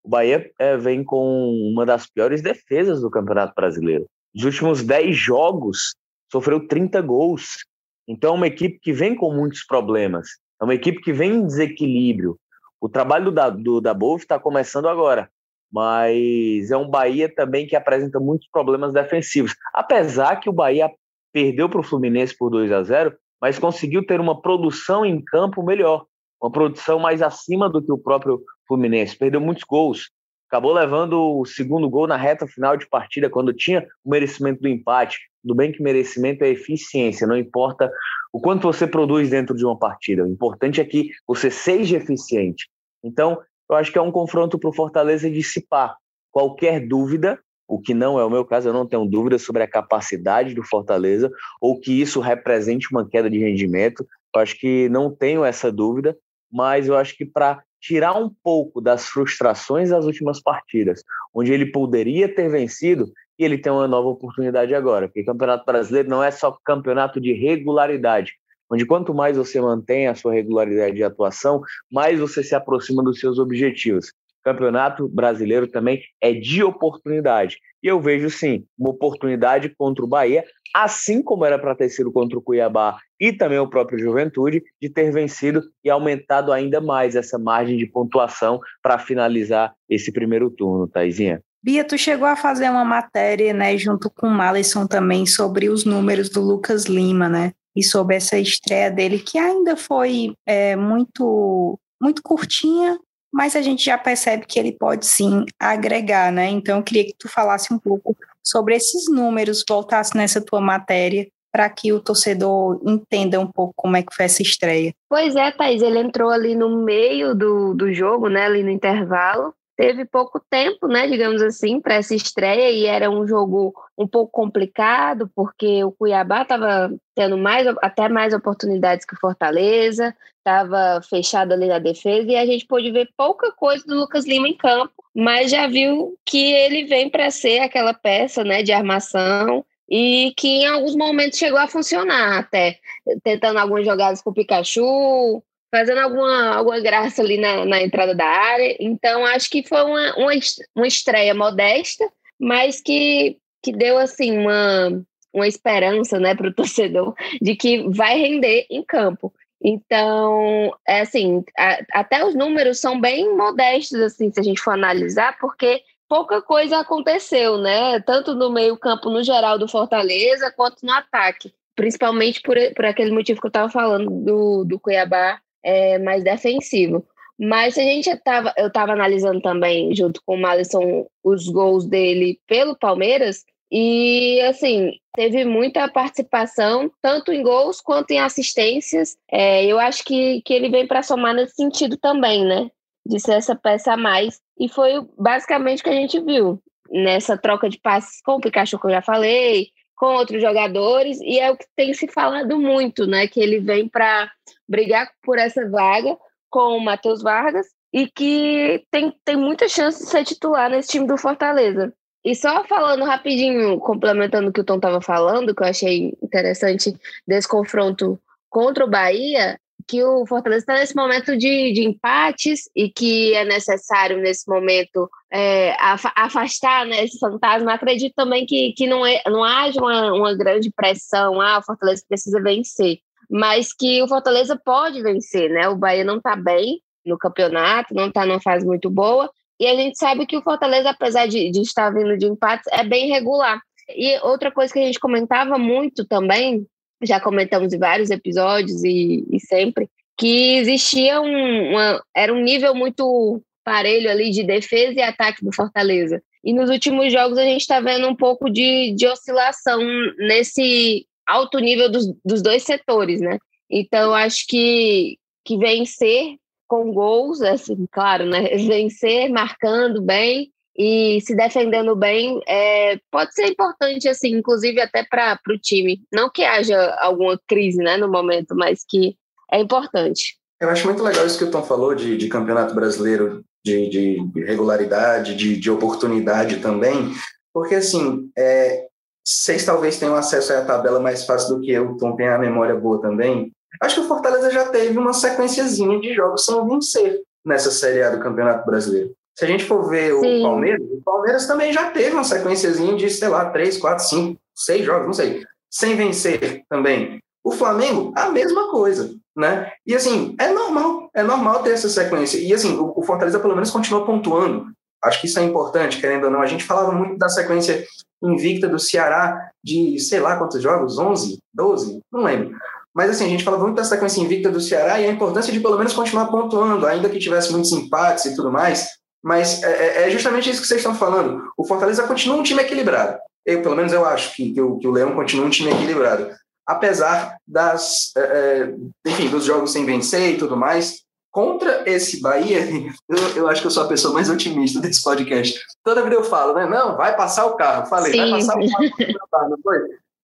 O 0.02 0.08
Bahia 0.08 0.50
é, 0.58 0.76
vem 0.76 1.04
com 1.04 1.50
uma 1.72 1.84
das 1.84 2.06
piores 2.06 2.42
defesas 2.42 3.00
do 3.00 3.10
Campeonato 3.10 3.52
Brasileiro. 3.54 4.06
Nos 4.34 4.44
últimos 4.44 4.82
10 4.82 5.16
jogos, 5.16 5.94
sofreu 6.30 6.66
30 6.66 7.00
gols. 7.02 7.64
Então, 8.08 8.34
é 8.34 8.36
uma 8.36 8.46
equipe 8.46 8.78
que 8.80 8.92
vem 8.92 9.14
com 9.14 9.32
muitos 9.32 9.64
problemas. 9.64 10.28
É 10.60 10.64
uma 10.64 10.74
equipe 10.74 11.00
que 11.00 11.12
vem 11.12 11.32
em 11.32 11.46
desequilíbrio. 11.46 12.38
O 12.80 12.88
trabalho 12.88 13.26
do, 13.26 13.32
da, 13.32 13.50
do 13.50 13.80
Dabov 13.80 14.20
está 14.20 14.38
começando 14.38 14.88
agora, 14.88 15.30
mas 15.70 16.70
é 16.70 16.76
um 16.76 16.88
Bahia 16.88 17.32
também 17.32 17.66
que 17.66 17.76
apresenta 17.76 18.18
muitos 18.18 18.48
problemas 18.50 18.94
defensivos. 18.94 19.54
Apesar 19.74 20.36
que 20.36 20.48
o 20.48 20.52
Bahia 20.52 20.90
perdeu 21.32 21.68
para 21.68 21.80
o 21.80 21.84
Fluminense 21.84 22.36
por 22.36 22.50
2 22.50 22.72
a 22.72 22.82
0, 22.82 23.14
mas 23.40 23.58
conseguiu 23.58 24.04
ter 24.04 24.20
uma 24.20 24.40
produção 24.40 25.04
em 25.04 25.22
campo 25.22 25.62
melhor, 25.62 26.06
uma 26.42 26.50
produção 26.50 26.98
mais 26.98 27.22
acima 27.22 27.68
do 27.68 27.82
que 27.82 27.92
o 27.92 27.98
próprio 27.98 28.42
Fluminense, 28.70 29.16
perdeu 29.16 29.40
muitos 29.40 29.64
gols, 29.64 30.10
acabou 30.48 30.72
levando 30.72 31.40
o 31.40 31.44
segundo 31.44 31.90
gol 31.90 32.06
na 32.06 32.16
reta 32.16 32.46
final 32.46 32.76
de 32.76 32.88
partida, 32.88 33.28
quando 33.28 33.52
tinha 33.52 33.84
o 34.04 34.10
merecimento 34.10 34.62
do 34.62 34.68
empate. 34.68 35.18
Tudo 35.42 35.56
bem 35.56 35.72
que 35.72 35.82
merecimento 35.82 36.44
é 36.44 36.50
eficiência, 36.50 37.26
não 37.26 37.36
importa 37.36 37.90
o 38.32 38.40
quanto 38.40 38.62
você 38.62 38.86
produz 38.86 39.28
dentro 39.28 39.56
de 39.56 39.64
uma 39.64 39.76
partida, 39.76 40.24
o 40.24 40.28
importante 40.28 40.80
é 40.80 40.84
que 40.84 41.10
você 41.26 41.50
seja 41.50 41.96
eficiente. 41.96 42.68
Então, 43.02 43.40
eu 43.68 43.74
acho 43.74 43.90
que 43.90 43.98
é 43.98 44.02
um 44.02 44.12
confronto 44.12 44.56
para 44.56 44.70
o 44.70 44.72
Fortaleza 44.72 45.28
dissipar 45.28 45.96
qualquer 46.30 46.86
dúvida, 46.86 47.40
o 47.66 47.80
que 47.80 47.92
não 47.92 48.20
é 48.20 48.24
o 48.24 48.30
meu 48.30 48.44
caso, 48.44 48.68
eu 48.68 48.72
não 48.72 48.86
tenho 48.86 49.04
dúvida 49.04 49.36
sobre 49.36 49.64
a 49.64 49.68
capacidade 49.68 50.54
do 50.54 50.62
Fortaleza 50.62 51.30
ou 51.60 51.80
que 51.80 52.00
isso 52.00 52.20
represente 52.20 52.88
uma 52.92 53.08
queda 53.08 53.28
de 53.28 53.38
rendimento. 53.38 54.06
Eu 54.34 54.40
acho 54.40 54.58
que 54.58 54.88
não 54.88 55.14
tenho 55.14 55.44
essa 55.44 55.70
dúvida, 55.72 56.16
mas 56.52 56.88
eu 56.88 56.96
acho 56.96 57.16
que 57.16 57.24
para 57.24 57.62
tirar 57.80 58.14
um 58.14 58.30
pouco 58.42 58.80
das 58.80 59.06
frustrações 59.06 59.90
das 59.90 60.04
últimas 60.04 60.40
partidas, 60.42 61.02
onde 61.34 61.52
ele 61.52 61.66
poderia 61.66 62.32
ter 62.32 62.48
vencido, 62.48 63.10
e 63.38 63.44
ele 63.44 63.56
tem 63.56 63.72
uma 63.72 63.88
nova 63.88 64.08
oportunidade 64.08 64.74
agora, 64.74 65.08
porque 65.08 65.24
Campeonato 65.24 65.64
Brasileiro 65.64 66.10
não 66.10 66.22
é 66.22 66.30
só 66.30 66.56
campeonato 66.64 67.20
de 67.20 67.32
regularidade, 67.32 68.34
onde 68.70 68.84
quanto 68.84 69.14
mais 69.14 69.36
você 69.36 69.60
mantém 69.60 70.06
a 70.06 70.14
sua 70.14 70.34
regularidade 70.34 70.94
de 70.94 71.02
atuação, 71.02 71.62
mais 71.90 72.20
você 72.20 72.42
se 72.44 72.54
aproxima 72.54 73.02
dos 73.02 73.18
seus 73.18 73.38
objetivos. 73.38 74.12
Campeonato 74.42 75.08
Brasileiro 75.08 75.66
também 75.66 76.00
é 76.20 76.32
de 76.32 76.62
oportunidade. 76.62 77.58
E 77.82 77.88
eu 77.88 78.00
vejo 78.00 78.28
sim 78.30 78.64
uma 78.78 78.90
oportunidade 78.90 79.74
contra 79.76 80.04
o 80.04 80.08
Bahia, 80.08 80.44
assim 80.74 81.22
como 81.22 81.44
era 81.44 81.58
para 81.58 81.74
ter 81.74 81.88
sido 81.88 82.12
contra 82.12 82.38
o 82.38 82.42
Cuiabá 82.42 82.98
e 83.18 83.32
também 83.32 83.58
o 83.58 83.68
próprio 83.68 83.98
Juventude, 83.98 84.62
de 84.80 84.88
ter 84.88 85.10
vencido 85.12 85.62
e 85.84 85.90
aumentado 85.90 86.52
ainda 86.52 86.80
mais 86.80 87.16
essa 87.16 87.38
margem 87.38 87.76
de 87.76 87.86
pontuação 87.86 88.60
para 88.82 88.98
finalizar 88.98 89.74
esse 89.88 90.12
primeiro 90.12 90.50
turno, 90.50 90.88
Taizinha. 90.88 91.42
Bia, 91.62 91.84
tu 91.84 91.98
chegou 91.98 92.26
a 92.26 92.36
fazer 92.36 92.70
uma 92.70 92.84
matéria, 92.84 93.52
né, 93.52 93.76
junto 93.76 94.10
com 94.10 94.28
o 94.28 94.30
Malisson 94.30 94.86
também, 94.86 95.26
sobre 95.26 95.68
os 95.68 95.84
números 95.84 96.30
do 96.30 96.40
Lucas 96.40 96.86
Lima, 96.86 97.28
né? 97.28 97.52
E 97.76 97.84
sobre 97.84 98.16
essa 98.16 98.38
estreia 98.38 98.90
dele, 98.90 99.18
que 99.18 99.38
ainda 99.38 99.76
foi 99.76 100.32
é, 100.46 100.74
muito, 100.74 101.78
muito 102.00 102.22
curtinha, 102.22 102.98
mas 103.32 103.54
a 103.54 103.62
gente 103.62 103.84
já 103.84 103.96
percebe 103.96 104.46
que 104.46 104.58
ele 104.58 104.72
pode 104.72 105.06
sim 105.06 105.44
agregar, 105.58 106.32
né? 106.32 106.48
Então 106.48 106.78
eu 106.78 106.82
queria 106.82 107.04
que 107.04 107.14
tu 107.18 107.28
falasse 107.28 107.72
um 107.72 107.78
pouco 107.78 108.16
sobre 108.42 108.74
esses 108.74 109.10
números, 109.10 109.64
voltasse 109.68 110.16
nessa 110.16 110.40
tua 110.40 110.60
matéria, 110.60 111.28
para 111.52 111.68
que 111.68 111.92
o 111.92 112.00
torcedor 112.00 112.80
entenda 112.84 113.40
um 113.40 113.46
pouco 113.46 113.72
como 113.76 113.96
é 113.96 114.02
que 114.02 114.14
foi 114.14 114.24
essa 114.24 114.42
estreia. 114.42 114.92
Pois 115.08 115.34
é, 115.34 115.50
Thaís, 115.50 115.82
ele 115.82 115.98
entrou 115.98 116.30
ali 116.30 116.54
no 116.54 116.84
meio 116.84 117.34
do, 117.34 117.74
do 117.74 117.92
jogo, 117.92 118.28
né, 118.28 118.44
ali 118.46 118.62
no 118.62 118.70
intervalo, 118.70 119.52
teve 119.80 120.04
pouco 120.04 120.38
tempo, 120.50 120.86
né, 120.86 121.06
digamos 121.06 121.40
assim, 121.40 121.80
para 121.80 121.94
essa 121.94 122.14
estreia 122.14 122.70
e 122.70 122.84
era 122.84 123.10
um 123.10 123.26
jogo 123.26 123.72
um 123.96 124.06
pouco 124.06 124.30
complicado, 124.30 125.30
porque 125.34 125.82
o 125.82 125.90
Cuiabá 125.90 126.42
estava 126.42 126.92
tendo 127.14 127.38
mais, 127.38 127.66
até 127.80 128.06
mais 128.06 128.34
oportunidades 128.34 129.06
que 129.06 129.14
o 129.14 129.18
Fortaleza, 129.18 130.14
estava 130.36 131.00
fechado 131.00 131.52
ali 131.54 131.66
na 131.66 131.78
defesa 131.78 132.30
e 132.30 132.36
a 132.36 132.44
gente 132.44 132.66
pôde 132.66 132.90
ver 132.90 133.08
pouca 133.16 133.52
coisa 133.52 133.82
do 133.86 133.94
Lucas 133.94 134.26
Lima 134.26 134.48
em 134.48 134.54
campo, 134.54 134.92
mas 135.14 135.50
já 135.50 135.66
viu 135.66 136.14
que 136.26 136.52
ele 136.52 136.84
vem 136.84 137.08
para 137.08 137.30
ser 137.30 137.60
aquela 137.60 137.94
peça, 137.94 138.44
né, 138.44 138.62
de 138.62 138.72
armação 138.72 139.64
e 139.88 140.34
que 140.36 140.46
em 140.46 140.66
alguns 140.66 140.94
momentos 140.94 141.38
chegou 141.38 141.58
a 141.58 141.66
funcionar 141.66 142.38
até, 142.38 142.78
tentando 143.24 143.58
algumas 143.58 143.86
jogadas 143.86 144.20
com 144.20 144.28
o 144.28 144.34
Pikachu, 144.34 145.42
fazendo 145.70 145.98
alguma, 145.98 146.56
alguma 146.56 146.80
graça 146.80 147.22
ali 147.22 147.38
na, 147.38 147.64
na 147.64 147.82
entrada 147.82 148.14
da 148.14 148.26
área. 148.26 148.76
Então, 148.80 149.24
acho 149.24 149.48
que 149.48 149.66
foi 149.66 149.82
uma, 149.82 150.16
uma, 150.16 150.32
uma 150.74 150.86
estreia 150.86 151.34
modesta, 151.34 152.10
mas 152.38 152.80
que, 152.80 153.38
que 153.62 153.72
deu 153.72 153.96
assim 153.96 154.36
uma, 154.36 155.02
uma 155.32 155.46
esperança 155.46 156.18
né, 156.18 156.34
para 156.34 156.48
o 156.48 156.54
torcedor 156.54 157.14
de 157.40 157.54
que 157.54 157.88
vai 157.88 158.18
render 158.18 158.66
em 158.70 158.82
campo. 158.82 159.32
Então, 159.62 160.74
é 160.88 161.02
assim, 161.02 161.44
a, 161.56 161.78
até 161.92 162.24
os 162.24 162.34
números 162.34 162.80
são 162.80 163.00
bem 163.00 163.34
modestos, 163.36 164.00
assim, 164.00 164.32
se 164.32 164.40
a 164.40 164.42
gente 164.42 164.60
for 164.60 164.72
analisar, 164.72 165.38
porque 165.38 165.82
pouca 166.08 166.42
coisa 166.42 166.78
aconteceu, 166.78 167.58
né? 167.58 168.00
Tanto 168.00 168.34
no 168.34 168.50
meio-campo 168.50 169.10
no 169.10 169.22
geral 169.22 169.58
do 169.58 169.68
Fortaleza, 169.68 170.50
quanto 170.50 170.84
no 170.84 170.92
ataque. 170.92 171.52
Principalmente 171.76 172.40
por, 172.40 172.56
por 172.74 172.84
aquele 172.84 173.12
motivo 173.12 173.40
que 173.40 173.46
eu 173.46 173.50
estava 173.50 173.68
falando 173.68 174.10
do, 174.10 174.64
do 174.64 174.80
Cuiabá 174.80 175.38
é, 175.62 175.98
mais 175.98 176.22
defensivo. 176.24 177.06
Mas 177.38 177.78
a 177.78 177.82
gente 177.82 178.14
tava, 178.18 178.52
eu 178.56 178.66
estava 178.66 178.92
analisando 178.92 179.40
também, 179.40 179.94
junto 179.94 180.20
com 180.26 180.34
o 180.34 180.40
Malisson, 180.40 181.06
os 181.24 181.48
gols 181.48 181.86
dele 181.86 182.38
pelo 182.46 182.76
Palmeiras, 182.76 183.44
e 183.72 184.40
assim, 184.42 184.92
teve 185.14 185.44
muita 185.44 185.88
participação, 185.88 186.90
tanto 187.00 187.32
em 187.32 187.42
gols 187.42 187.80
quanto 187.80 188.10
em 188.10 188.18
assistências. 188.18 189.16
É, 189.30 189.64
eu 189.64 189.78
acho 189.78 190.04
que, 190.04 190.42
que 190.42 190.52
ele 190.52 190.68
vem 190.68 190.86
para 190.86 191.02
somar 191.02 191.34
nesse 191.34 191.54
sentido 191.54 191.96
também, 191.96 192.44
né? 192.44 192.68
De 193.06 193.20
ser 193.20 193.34
essa 193.34 193.54
peça 193.54 193.92
a 193.92 193.96
mais. 193.96 194.40
E 194.58 194.68
foi 194.68 195.06
basicamente 195.16 195.80
o 195.80 195.84
que 195.84 195.90
a 195.90 195.94
gente 195.94 196.20
viu 196.20 196.60
nessa 196.90 197.38
troca 197.38 197.68
de 197.68 197.78
passes 197.78 198.20
com 198.22 198.32
o 198.32 198.40
Pikachu, 198.40 198.78
que 198.78 198.86
eu 198.86 198.90
já 198.90 199.02
falei, 199.02 199.68
com 200.00 200.14
outros 200.14 200.40
jogadores, 200.40 201.20
e 201.20 201.38
é 201.38 201.50
o 201.50 201.56
que 201.58 201.66
tem 201.76 201.92
se 201.92 202.08
falado 202.08 202.58
muito, 202.58 203.06
né? 203.06 203.26
Que 203.26 203.38
ele 203.38 203.60
vem 203.60 203.86
para 203.86 204.32
brigar 204.66 205.10
por 205.22 205.38
essa 205.38 205.68
vaga 205.68 206.16
com 206.48 206.78
o 206.78 206.80
Matheus 206.82 207.22
Vargas 207.22 207.66
e 207.92 208.08
que 208.08 208.82
tem, 208.90 209.14
tem 209.22 209.36
muita 209.36 209.68
chance 209.68 210.02
de 210.02 210.08
ser 210.08 210.24
titular 210.24 210.70
nesse 210.70 210.88
time 210.88 211.06
do 211.06 211.18
Fortaleza. 211.18 211.92
E 212.24 212.34
só 212.34 212.64
falando 212.64 213.04
rapidinho, 213.04 213.78
complementando 213.78 214.48
o 214.48 214.52
que 214.54 214.62
o 214.62 214.64
Tom 214.64 214.76
estava 214.76 215.02
falando, 215.02 215.54
que 215.54 215.62
eu 215.62 215.68
achei 215.68 216.16
interessante 216.22 216.96
desse 217.28 217.46
confronto 217.46 218.18
contra 218.48 218.86
o 218.86 218.90
Bahia, 218.90 219.60
que 219.86 220.02
o 220.02 220.26
Fortaleza 220.26 220.62
está 220.62 220.74
nesse 220.74 220.94
momento 220.94 221.36
de, 221.36 221.72
de 221.72 221.84
empates 221.84 222.68
e 222.74 222.88
que 222.88 223.34
é 223.34 223.44
necessário, 223.44 224.18
nesse 224.18 224.48
momento, 224.48 225.08
é, 225.32 225.74
afastar 226.16 226.86
né, 226.86 227.04
esse 227.04 227.18
fantasma. 227.18 227.72
Acredito 227.72 228.14
também 228.14 228.46
que, 228.46 228.72
que 228.72 228.86
não, 228.86 229.04
é, 229.04 229.22
não 229.26 229.44
haja 229.44 229.80
uma, 229.80 230.12
uma 230.12 230.34
grande 230.34 230.70
pressão, 230.70 231.40
ah, 231.40 231.58
o 231.58 231.62
Fortaleza 231.62 232.04
precisa 232.08 232.40
vencer, 232.40 232.98
mas 233.30 233.72
que 233.72 234.02
o 234.02 234.08
Fortaleza 234.08 234.60
pode 234.62 235.02
vencer, 235.02 235.50
né? 235.50 235.68
O 235.68 235.76
Bahia 235.76 236.04
não 236.04 236.16
está 236.16 236.34
bem 236.34 236.80
no 237.04 237.16
campeonato, 237.16 237.94
não 237.94 238.08
está 238.08 238.26
numa 238.26 238.40
fase 238.40 238.66
muito 238.66 238.90
boa, 238.90 239.30
e 239.58 239.66
a 239.66 239.74
gente 239.74 239.98
sabe 239.98 240.26
que 240.26 240.36
o 240.36 240.42
Fortaleza, 240.42 240.90
apesar 240.90 241.26
de, 241.26 241.50
de 241.50 241.60
estar 241.60 241.90
vindo 241.90 242.16
de 242.16 242.26
empates, 242.26 242.66
é 242.72 242.82
bem 242.82 243.08
regular. 243.08 243.60
E 243.94 244.18
outra 244.20 244.50
coisa 244.50 244.72
que 244.72 244.78
a 244.78 244.84
gente 244.84 244.98
comentava 244.98 245.58
muito 245.58 246.04
também 246.06 246.66
já 247.02 247.20
comentamos 247.20 247.72
em 247.72 247.78
vários 247.78 248.10
episódios 248.10 248.84
e, 248.84 249.24
e 249.30 249.40
sempre, 249.40 249.88
que 250.18 250.56
existia 250.56 251.20
um, 251.20 251.70
uma, 251.70 252.02
era 252.14 252.32
um 252.32 252.42
nível 252.42 252.74
muito 252.74 253.42
parelho 253.64 254.10
ali 254.10 254.30
de 254.30 254.42
defesa 254.42 254.92
e 254.92 255.02
ataque 255.02 255.44
do 255.44 255.54
Fortaleza. 255.54 256.22
E 256.42 256.52
nos 256.52 256.70
últimos 256.70 257.12
jogos 257.12 257.38
a 257.38 257.44
gente 257.44 257.60
está 257.60 257.80
vendo 257.80 258.08
um 258.08 258.16
pouco 258.16 258.50
de, 258.50 258.94
de 258.94 259.06
oscilação 259.06 259.80
nesse 260.18 261.06
alto 261.26 261.58
nível 261.58 261.90
dos, 261.90 262.06
dos 262.24 262.42
dois 262.42 262.62
setores, 262.62 263.20
né? 263.20 263.38
Então 263.70 264.14
acho 264.14 264.46
que, 264.48 265.16
que 265.44 265.56
vencer 265.56 266.36
com 266.66 266.92
gols, 266.92 267.40
assim, 267.42 267.86
claro, 267.90 268.26
né? 268.26 268.42
Vencer 268.56 269.30
marcando 269.30 270.00
bem 270.02 270.50
e 270.82 271.20
se 271.20 271.34
defendendo 271.34 271.94
bem 271.94 272.40
é, 272.48 272.98
pode 273.10 273.34
ser 273.34 273.48
importante, 273.48 274.08
assim, 274.08 274.30
inclusive 274.30 274.80
até 274.80 275.04
para 275.04 275.38
o 275.50 275.58
time. 275.58 276.00
Não 276.10 276.30
que 276.30 276.42
haja 276.42 276.96
alguma 277.00 277.38
crise 277.46 277.76
né, 277.76 277.98
no 277.98 278.10
momento, 278.10 278.56
mas 278.56 278.82
que 278.88 279.14
é 279.52 279.60
importante. 279.60 280.38
Eu 280.58 280.70
acho 280.70 280.86
muito 280.86 281.02
legal 281.02 281.26
isso 281.26 281.36
que 281.36 281.44
o 281.44 281.50
Tom 281.50 281.62
falou 281.62 281.94
de, 281.94 282.16
de 282.16 282.28
campeonato 282.28 282.74
brasileiro, 282.74 283.44
de, 283.62 283.90
de 283.90 284.40
regularidade, 284.40 285.36
de, 285.36 285.58
de, 285.58 285.70
oportunidade 285.70 286.60
também, 286.60 287.12
porque 287.52 287.74
assim, 287.74 288.30
é, 288.38 288.86
vocês 289.22 289.66
talvez 289.66 289.98
tenham 289.98 290.14
acesso 290.14 290.54
à 290.54 290.64
tabela 290.64 290.98
mais 290.98 291.26
fácil 291.26 291.56
do 291.56 291.60
que 291.60 291.72
eu, 291.72 291.90
o 291.90 291.96
Tom 291.98 292.16
tem 292.16 292.28
a 292.28 292.38
memória 292.38 292.74
boa 292.74 293.02
também. 293.02 293.52
Acho 293.82 293.96
que 293.96 294.00
o 294.00 294.08
Fortaleza 294.08 294.50
já 294.50 294.66
teve 294.70 294.96
uma 294.96 295.12
sequenciazinha 295.12 296.00
de 296.00 296.14
jogos 296.14 296.46
sem 296.46 296.66
vencer 296.66 297.20
nessa 297.44 297.70
Série 297.70 298.02
A 298.02 298.08
do 298.08 298.22
Campeonato 298.22 298.64
Brasileiro. 298.64 299.14
Se 299.40 299.46
a 299.46 299.48
gente 299.48 299.64
for 299.64 299.88
ver 299.88 300.12
Sim. 300.20 300.40
o 300.40 300.42
Palmeiras, 300.42 300.82
o 300.82 301.02
Palmeiras 301.02 301.46
também 301.46 301.72
já 301.72 301.90
teve 301.90 302.12
uma 302.12 302.24
sequenciazinha 302.24 302.94
de, 302.94 303.08
sei 303.08 303.26
lá, 303.26 303.48
três, 303.48 303.78
quatro, 303.78 304.04
cinco, 304.04 304.38
seis 304.54 304.84
jogos, 304.84 305.06
não 305.06 305.14
sei, 305.14 305.42
sem 305.70 305.96
vencer 305.96 306.62
também. 306.68 307.18
O 307.42 307.50
Flamengo, 307.50 308.12
a 308.14 308.28
mesma 308.28 308.70
coisa, 308.70 309.14
né? 309.34 309.72
E 309.86 309.94
assim, 309.94 310.36
é 310.38 310.52
normal, 310.52 311.08
é 311.14 311.22
normal 311.22 311.62
ter 311.62 311.70
essa 311.70 311.88
sequência. 311.88 312.36
E 312.36 312.52
assim, 312.52 312.76
o, 312.76 312.92
o 312.94 313.02
Fortaleza 313.02 313.40
pelo 313.40 313.54
menos 313.54 313.70
continua 313.70 314.04
pontuando. 314.04 314.66
Acho 315.02 315.22
que 315.22 315.26
isso 315.26 315.38
é 315.38 315.42
importante, 315.42 315.98
querendo 315.98 316.24
ou 316.24 316.30
não. 316.30 316.42
A 316.42 316.46
gente 316.46 316.64
falava 316.64 316.92
muito 316.92 317.16
da 317.16 317.30
sequência 317.30 317.82
invicta 318.22 318.68
do 318.68 318.78
Ceará 318.78 319.50
de, 319.64 319.98
sei 320.00 320.20
lá 320.20 320.36
quantos 320.36 320.62
jogos, 320.62 320.98
11, 320.98 321.38
12, 321.54 322.00
não 322.12 322.24
lembro. 322.24 322.58
Mas 322.92 323.08
assim, 323.08 323.24
a 323.24 323.28
gente 323.30 323.44
falava 323.44 323.64
muito 323.64 323.76
da 323.76 323.84
sequência 323.84 324.20
invicta 324.20 324.50
do 324.50 324.60
Ceará 324.60 325.00
e 325.00 325.06
a 325.06 325.10
importância 325.10 325.50
de 325.50 325.60
pelo 325.60 325.78
menos 325.78 325.94
continuar 325.94 326.26
pontuando, 326.26 326.86
ainda 326.86 327.08
que 327.08 327.18
tivesse 327.18 327.50
muitos 327.50 327.72
empates 327.72 328.26
e 328.26 328.36
tudo 328.36 328.52
mais. 328.52 328.99
Mas 329.22 329.62
é, 329.62 329.70
é, 329.70 330.08
é, 330.08 330.10
justamente 330.10 330.48
isso 330.48 330.62
que 330.62 330.66
vocês 330.66 330.80
estão 330.80 330.94
falando. 330.94 331.50
O 331.56 331.64
Fortaleza 331.64 332.06
continua 332.06 332.38
um 332.38 332.42
time 332.42 332.62
equilibrado. 332.62 333.18
Eu, 333.44 333.62
pelo 333.62 333.76
menos 333.76 333.92
eu 333.92 334.04
acho 334.04 334.34
que, 334.34 334.52
que, 334.52 334.60
o, 334.60 334.78
que 334.78 334.88
o 334.88 334.90
Leão 334.90 335.14
continua 335.14 335.46
um 335.46 335.50
time 335.50 335.70
equilibrado. 335.70 336.30
Apesar 336.66 337.36
das, 337.46 338.12
é, 338.16 338.20
é 338.20 339.10
enfim, 339.10 339.28
dos 339.28 339.44
jogos 339.44 339.72
sem 339.72 339.84
vencer 339.84 340.34
e 340.34 340.38
tudo 340.38 340.56
mais. 340.56 341.02
Contra 341.30 341.88
esse 341.88 342.20
Bahia, 342.20 342.60
eu, 343.08 343.36
eu, 343.36 343.48
acho 343.48 343.60
que 343.60 343.66
eu 343.66 343.70
sou 343.70 343.84
a 343.84 343.88
pessoa 343.88 344.14
mais 344.14 344.28
otimista 344.28 344.80
desse 344.80 345.02
podcast. 345.02 345.60
Toda 345.84 346.02
vida 346.02 346.16
eu 346.16 346.24
falo, 346.24 346.54
né? 346.54 346.66
Não, 346.66 346.96
vai 346.96 347.16
passar 347.16 347.46
o 347.46 347.56
carro. 347.56 347.86
Falei, 347.86 348.12
Sim. 348.12 348.18
vai 348.18 348.30
passar 348.30 348.58
o 348.58 349.28
carro, 349.30 349.50
não 349.50 349.58
foi? 349.62 349.78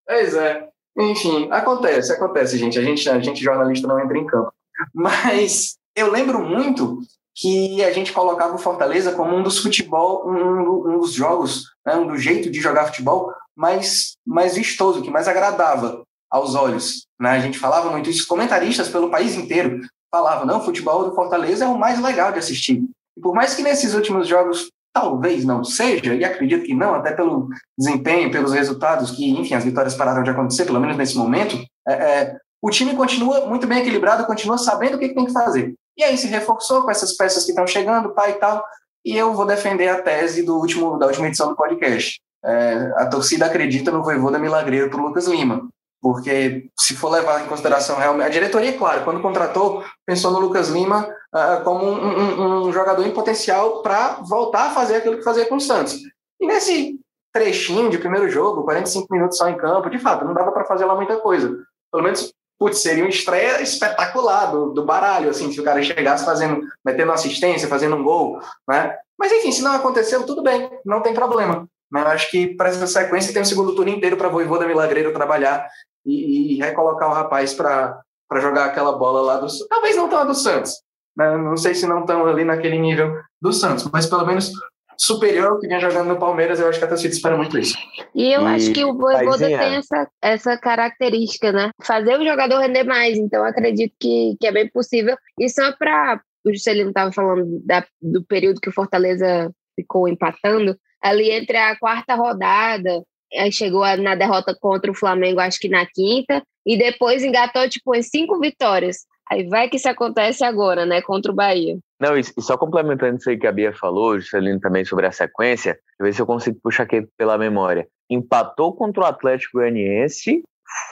Pois 0.06 0.34
é. 0.34 0.68
Enfim, 0.98 1.48
acontece, 1.52 2.12
acontece, 2.12 2.56
gente. 2.56 2.78
A 2.78 2.82
gente, 2.82 3.08
a 3.08 3.20
gente 3.20 3.44
jornalista 3.44 3.86
não 3.86 4.00
entra 4.00 4.16
em 4.16 4.26
campo. 4.26 4.52
Mas 4.94 5.76
eu 5.94 6.10
lembro 6.10 6.40
muito 6.40 7.00
que 7.36 7.84
a 7.84 7.92
gente 7.92 8.12
colocava 8.12 8.54
o 8.54 8.58
Fortaleza 8.58 9.12
como 9.12 9.36
um 9.36 9.42
dos 9.42 9.58
futebol, 9.58 10.26
um, 10.26 10.94
um 10.94 10.98
dos 10.98 11.12
jogos, 11.12 11.64
né, 11.84 11.94
um 11.94 12.06
do 12.06 12.16
jeito 12.16 12.50
de 12.50 12.60
jogar 12.60 12.86
futebol 12.86 13.30
mais, 13.54 14.16
mais 14.26 14.56
vistoso, 14.56 15.02
que 15.02 15.10
mais 15.10 15.28
agradava 15.28 16.02
aos 16.30 16.54
olhos. 16.54 17.06
Né? 17.20 17.30
A 17.30 17.40
gente 17.40 17.58
falava 17.58 17.90
muito 17.90 18.08
isso, 18.08 18.26
comentaristas 18.26 18.88
pelo 18.88 19.10
país 19.10 19.36
inteiro 19.36 19.80
falavam, 20.10 20.46
não, 20.46 20.60
o 20.60 20.64
futebol 20.64 21.04
do 21.04 21.14
Fortaleza 21.14 21.66
é 21.66 21.68
o 21.68 21.78
mais 21.78 22.00
legal 22.00 22.32
de 22.32 22.38
assistir. 22.38 22.82
E 23.16 23.20
por 23.20 23.34
mais 23.34 23.54
que 23.54 23.62
nesses 23.62 23.94
últimos 23.94 24.26
jogos 24.26 24.70
talvez 24.94 25.44
não 25.44 25.62
seja, 25.62 26.14
e 26.14 26.24
acredito 26.24 26.64
que 26.64 26.72
não, 26.72 26.94
até 26.94 27.12
pelo 27.12 27.48
desempenho, 27.78 28.30
pelos 28.30 28.54
resultados, 28.54 29.10
que, 29.10 29.28
enfim, 29.28 29.52
as 29.52 29.62
vitórias 29.62 29.94
pararam 29.94 30.22
de 30.22 30.30
acontecer, 30.30 30.64
pelo 30.64 30.80
menos 30.80 30.96
nesse 30.96 31.18
momento, 31.18 31.54
é, 31.86 31.92
é, 31.92 32.36
o 32.62 32.70
time 32.70 32.96
continua 32.96 33.46
muito 33.46 33.66
bem 33.66 33.80
equilibrado, 33.80 34.24
continua 34.24 34.56
sabendo 34.56 34.96
o 34.96 34.98
que, 34.98 35.08
que 35.08 35.14
tem 35.14 35.26
que 35.26 35.34
fazer. 35.34 35.74
E 35.96 36.04
aí 36.04 36.16
se 36.18 36.26
reforçou 36.26 36.82
com 36.82 36.90
essas 36.90 37.16
peças 37.16 37.44
que 37.44 37.50
estão 37.50 37.66
chegando, 37.66 38.12
pai 38.12 38.32
e 38.32 38.34
tal, 38.34 38.64
e 39.04 39.16
eu 39.16 39.32
vou 39.32 39.46
defender 39.46 39.88
a 39.88 40.02
tese 40.02 40.42
do 40.42 40.56
último, 40.56 40.98
da 40.98 41.06
última 41.06 41.28
edição 41.28 41.48
do 41.48 41.56
podcast. 41.56 42.20
É, 42.44 42.92
a 42.96 43.06
torcida 43.06 43.46
acredita 43.46 43.90
no 43.90 44.02
Voivoda 44.02 44.38
Milagreiro 44.38 44.90
para 44.90 45.00
Lucas 45.00 45.26
Lima, 45.26 45.68
porque 46.02 46.68
se 46.78 46.94
for 46.94 47.10
levar 47.10 47.44
em 47.44 47.48
consideração 47.48 47.96
realmente, 47.96 48.26
a 48.26 48.30
diretoria, 48.30 48.76
claro, 48.76 49.04
quando 49.04 49.22
contratou, 49.22 49.84
pensou 50.04 50.30
no 50.30 50.38
Lucas 50.38 50.68
Lima 50.68 51.08
uh, 51.34 51.64
como 51.64 51.84
um, 51.84 52.06
um, 52.06 52.66
um, 52.66 52.72
jogador 52.72 53.06
em 53.06 53.12
potencial 53.12 53.82
para 53.82 54.20
voltar 54.20 54.66
a 54.66 54.74
fazer 54.74 54.96
aquilo 54.96 55.16
que 55.16 55.24
fazia 55.24 55.46
com 55.46 55.56
o 55.56 55.60
Santos. 55.60 55.98
E 56.40 56.46
nesse 56.46 57.00
trechinho 57.32 57.90
de 57.90 57.98
primeiro 57.98 58.28
jogo, 58.28 58.64
45 58.64 59.06
minutos 59.10 59.38
só 59.38 59.48
em 59.48 59.56
campo, 59.56 59.90
de 59.90 59.98
fato, 59.98 60.24
não 60.24 60.34
dava 60.34 60.52
para 60.52 60.64
fazer 60.64 60.84
lá 60.84 60.94
muita 60.94 61.16
coisa. 61.18 61.56
Pelo 61.90 62.04
menos 62.04 62.32
putz, 62.58 62.78
seria 62.78 63.04
uma 63.04 63.10
estreia 63.10 63.60
espetacular 63.62 64.46
do, 64.46 64.72
do 64.72 64.84
baralho, 64.84 65.30
assim, 65.30 65.50
se 65.52 65.60
o 65.60 65.64
cara 65.64 65.82
chegasse 65.82 66.24
fazendo, 66.24 66.62
metendo 66.84 67.12
assistência, 67.12 67.68
fazendo 67.68 67.96
um 67.96 68.02
gol, 68.02 68.40
né? 68.68 68.96
Mas 69.18 69.32
enfim, 69.32 69.52
se 69.52 69.62
não 69.62 69.72
aconteceu, 69.72 70.24
tudo 70.24 70.42
bem, 70.42 70.70
não 70.84 71.00
tem 71.00 71.14
problema. 71.14 71.66
Mas 71.90 72.02
eu 72.02 72.08
acho 72.10 72.30
que 72.30 72.54
para 72.54 72.68
essa 72.68 72.86
sequência 72.86 73.32
tem 73.32 73.42
um 73.42 73.46
segundo 73.46 73.74
turno 73.74 73.90
inteiro 73.90 74.16
para 74.16 74.28
Voivoda 74.28 74.66
Milagreiro 74.66 75.12
trabalhar 75.12 75.68
e, 76.04 76.54
e 76.54 76.58
recolocar 76.58 77.08
o 77.08 77.14
rapaz 77.14 77.54
para 77.54 78.02
jogar 78.36 78.66
aquela 78.66 78.92
bola 78.92 79.20
lá 79.20 79.36
do 79.38 79.46
talvez 79.68 79.96
não 79.96 80.08
tão 80.08 80.18
a 80.18 80.24
do 80.24 80.34
Santos, 80.34 80.82
né? 81.16 81.36
não 81.36 81.56
sei 81.56 81.74
se 81.74 81.86
não 81.86 82.00
estão 82.00 82.26
ali 82.26 82.44
naquele 82.44 82.78
nível 82.78 83.20
do 83.40 83.52
Santos, 83.52 83.88
mas 83.92 84.06
pelo 84.06 84.26
menos 84.26 84.50
superior 84.98 85.52
ao 85.52 85.58
que 85.58 85.66
vinha 85.66 85.80
jogando 85.80 86.08
no 86.08 86.18
Palmeiras, 86.18 86.58
eu 86.58 86.68
acho 86.68 86.78
que 86.78 86.84
a 86.84 86.88
torcida 86.88 87.14
espera 87.14 87.36
muito 87.36 87.58
isso. 87.58 87.76
E 88.14 88.32
eu 88.32 88.42
e 88.42 88.46
acho 88.46 88.72
que 88.72 88.84
o 88.84 88.96
Voivoda 88.96 89.46
tem 89.46 89.76
essa, 89.76 90.08
essa 90.22 90.56
característica, 90.56 91.52
né? 91.52 91.70
Fazer 91.82 92.18
o 92.18 92.24
jogador 92.24 92.60
render 92.60 92.84
mais, 92.84 93.16
então 93.18 93.44
acredito 93.44 93.94
que, 94.00 94.36
que 94.40 94.46
é 94.46 94.52
bem 94.52 94.68
possível. 94.68 95.16
E 95.38 95.48
só 95.48 95.72
para 95.72 96.20
o 96.44 96.52
Juscelino 96.52 96.90
estava 96.90 97.12
falando 97.12 97.60
da, 97.64 97.84
do 98.00 98.24
período 98.24 98.60
que 98.60 98.68
o 98.68 98.72
Fortaleza 98.72 99.50
ficou 99.74 100.08
empatando, 100.08 100.76
ali 101.02 101.30
entre 101.30 101.56
a 101.56 101.76
quarta 101.76 102.14
rodada, 102.14 103.02
aí 103.34 103.52
chegou 103.52 103.84
na 103.98 104.14
derrota 104.14 104.56
contra 104.58 104.90
o 104.90 104.94
Flamengo, 104.94 105.40
acho 105.40 105.58
que 105.58 105.68
na 105.68 105.84
quinta, 105.86 106.42
e 106.64 106.76
depois 106.76 107.22
engatou 107.22 107.68
tipo 107.68 107.94
em 107.94 108.02
cinco 108.02 108.38
vitórias. 108.40 108.98
Aí 109.30 109.48
vai 109.48 109.68
que 109.68 109.76
isso 109.76 109.88
acontece 109.88 110.44
agora, 110.44 110.86
né, 110.86 111.02
contra 111.02 111.32
o 111.32 111.34
Bahia. 111.34 111.78
Não, 112.00 112.16
e 112.16 112.22
só 112.40 112.56
complementando 112.56 113.16
isso 113.16 113.28
aí 113.28 113.38
que 113.38 113.46
a 113.46 113.52
Bia 113.52 113.72
falou, 113.72 114.18
Juscelino 114.18 114.60
também 114.60 114.84
sobre 114.84 115.06
a 115.06 115.12
sequência, 115.12 115.78
ver 116.00 116.12
se 116.12 116.22
eu 116.22 116.26
consigo 116.26 116.60
puxar 116.62 116.84
aqui 116.84 117.06
pela 117.16 117.36
memória. 117.36 117.88
Empatou 118.08 118.72
contra 118.74 119.02
o 119.02 119.06
Atlético 119.06 119.58
Goianiense, 119.58 120.42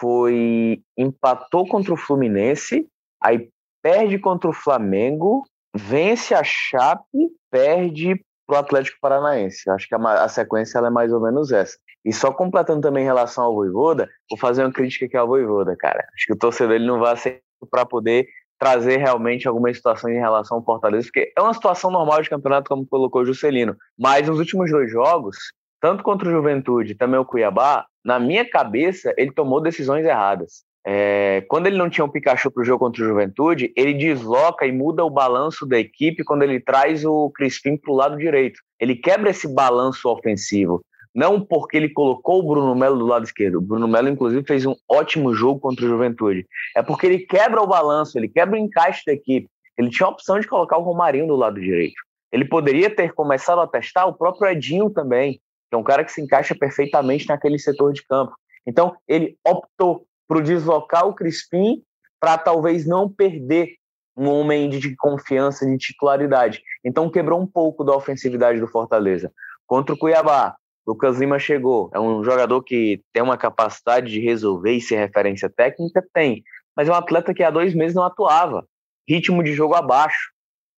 foi 0.00 0.80
empatou 0.96 1.66
contra 1.66 1.92
o 1.92 1.96
Fluminense, 1.96 2.86
aí 3.22 3.48
perde 3.82 4.18
contra 4.18 4.48
o 4.48 4.54
Flamengo, 4.54 5.44
vence 5.76 6.34
a 6.34 6.42
Chape, 6.42 7.30
perde 7.50 8.20
pro 8.46 8.56
Atlético 8.56 8.98
Paranaense. 9.00 9.68
Acho 9.70 9.88
que 9.88 9.94
a, 9.94 10.28
sequência 10.28 10.78
é 10.78 10.90
mais 10.90 11.12
ou 11.12 11.20
menos 11.20 11.52
essa. 11.52 11.76
E 12.04 12.12
só 12.12 12.32
completando 12.32 12.82
também 12.82 13.02
em 13.02 13.06
relação 13.06 13.44
ao 13.44 13.54
Voivoda, 13.54 14.08
vou 14.30 14.38
fazer 14.38 14.62
uma 14.62 14.72
crítica 14.72 15.06
aqui 15.06 15.16
ao 15.16 15.26
Voivoda, 15.26 15.74
cara. 15.76 16.06
Acho 16.14 16.26
que 16.26 16.32
o 16.32 16.38
torcedor 16.38 16.74
ele 16.74 16.86
não 16.86 16.98
vai 16.98 17.12
aceitar 17.12 17.43
para 17.66 17.84
poder 17.84 18.26
trazer 18.58 18.98
realmente 18.98 19.46
algumas 19.46 19.76
situações 19.76 20.16
em 20.16 20.20
relação 20.20 20.58
ao 20.58 20.64
Fortaleza, 20.64 21.06
porque 21.06 21.32
é 21.36 21.40
uma 21.40 21.52
situação 21.52 21.90
normal 21.90 22.22
de 22.22 22.30
campeonato, 22.30 22.68
como 22.68 22.86
colocou 22.86 23.22
o 23.22 23.26
Juscelino. 23.26 23.76
Mas 23.98 24.28
nos 24.28 24.38
últimos 24.38 24.70
dois 24.70 24.90
jogos, 24.90 25.36
tanto 25.80 26.02
contra 26.02 26.28
o 26.28 26.32
Juventude 26.32 26.94
também 26.94 27.20
o 27.20 27.24
Cuiabá, 27.24 27.84
na 28.04 28.18
minha 28.18 28.48
cabeça, 28.48 29.12
ele 29.16 29.32
tomou 29.32 29.60
decisões 29.60 30.04
erradas. 30.04 30.64
É, 30.86 31.42
quando 31.48 31.66
ele 31.66 31.78
não 31.78 31.88
tinha 31.88 32.04
um 32.04 32.10
Pikachu 32.10 32.50
para 32.50 32.60
o 32.60 32.64
jogo 32.64 32.80
contra 32.80 33.02
o 33.02 33.06
Juventude, 33.06 33.72
ele 33.74 33.94
desloca 33.94 34.66
e 34.66 34.72
muda 34.72 35.02
o 35.02 35.10
balanço 35.10 35.66
da 35.66 35.78
equipe 35.78 36.22
quando 36.24 36.42
ele 36.42 36.60
traz 36.60 37.04
o 37.06 37.30
Crispim 37.30 37.76
para 37.78 37.90
o 37.90 37.96
lado 37.96 38.18
direito. 38.18 38.60
Ele 38.78 38.94
quebra 38.94 39.30
esse 39.30 39.48
balanço 39.52 40.08
ofensivo. 40.10 40.82
Não 41.14 41.40
porque 41.40 41.76
ele 41.76 41.88
colocou 41.88 42.40
o 42.40 42.42
Bruno 42.42 42.74
Melo 42.74 42.98
do 42.98 43.06
lado 43.06 43.24
esquerdo. 43.24 43.58
O 43.58 43.60
Bruno 43.60 43.86
Melo, 43.86 44.08
inclusive, 44.08 44.44
fez 44.44 44.66
um 44.66 44.74
ótimo 44.90 45.32
jogo 45.32 45.60
contra 45.60 45.84
o 45.84 45.88
Juventude. 45.88 46.46
É 46.76 46.82
porque 46.82 47.06
ele 47.06 47.20
quebra 47.20 47.62
o 47.62 47.66
balanço, 47.66 48.18
ele 48.18 48.28
quebra 48.28 48.56
o 48.56 48.58
encaixe 48.58 49.02
da 49.06 49.12
equipe. 49.12 49.48
Ele 49.78 49.90
tinha 49.90 50.06
a 50.06 50.10
opção 50.10 50.40
de 50.40 50.46
colocar 50.46 50.76
o 50.76 50.82
Romarinho 50.82 51.26
do 51.26 51.36
lado 51.36 51.60
direito. 51.60 51.94
Ele 52.32 52.44
poderia 52.44 52.90
ter 52.90 53.12
começado 53.12 53.60
a 53.60 53.66
testar 53.66 54.06
o 54.06 54.12
próprio 54.12 54.50
Edinho 54.50 54.90
também, 54.90 55.34
que 55.34 55.74
é 55.74 55.76
um 55.76 55.84
cara 55.84 56.04
que 56.04 56.10
se 56.10 56.20
encaixa 56.20 56.54
perfeitamente 56.54 57.28
naquele 57.28 57.58
setor 57.60 57.92
de 57.92 58.04
campo. 58.04 58.34
Então, 58.66 58.96
ele 59.06 59.36
optou 59.46 60.04
por 60.26 60.42
deslocar 60.42 61.06
o 61.06 61.14
Crispim 61.14 61.82
para 62.18 62.36
talvez 62.36 62.86
não 62.86 63.08
perder 63.08 63.74
um 64.16 64.28
homem 64.28 64.68
de 64.68 64.96
confiança, 64.96 65.66
de 65.66 65.76
titularidade. 65.76 66.62
Então, 66.84 67.10
quebrou 67.10 67.40
um 67.40 67.46
pouco 67.46 67.84
da 67.84 67.94
ofensividade 67.94 68.58
do 68.58 68.66
Fortaleza. 68.66 69.32
Contra 69.66 69.94
o 69.94 69.98
Cuiabá, 69.98 70.56
Lucas 70.86 71.18
Lima 71.18 71.38
chegou. 71.38 71.90
É 71.94 71.98
um 71.98 72.22
jogador 72.22 72.62
que 72.62 73.00
tem 73.12 73.22
uma 73.22 73.38
capacidade 73.38 74.10
de 74.10 74.20
resolver 74.20 74.72
e 74.72 74.80
ser 74.80 74.96
referência 74.96 75.48
técnica? 75.48 76.04
Tem. 76.12 76.42
Mas 76.76 76.88
é 76.88 76.92
um 76.92 76.96
atleta 76.96 77.32
que 77.32 77.42
há 77.42 77.50
dois 77.50 77.74
meses 77.74 77.94
não 77.94 78.04
atuava. 78.04 78.66
Ritmo 79.08 79.42
de 79.42 79.52
jogo 79.52 79.74
abaixo. 79.74 80.32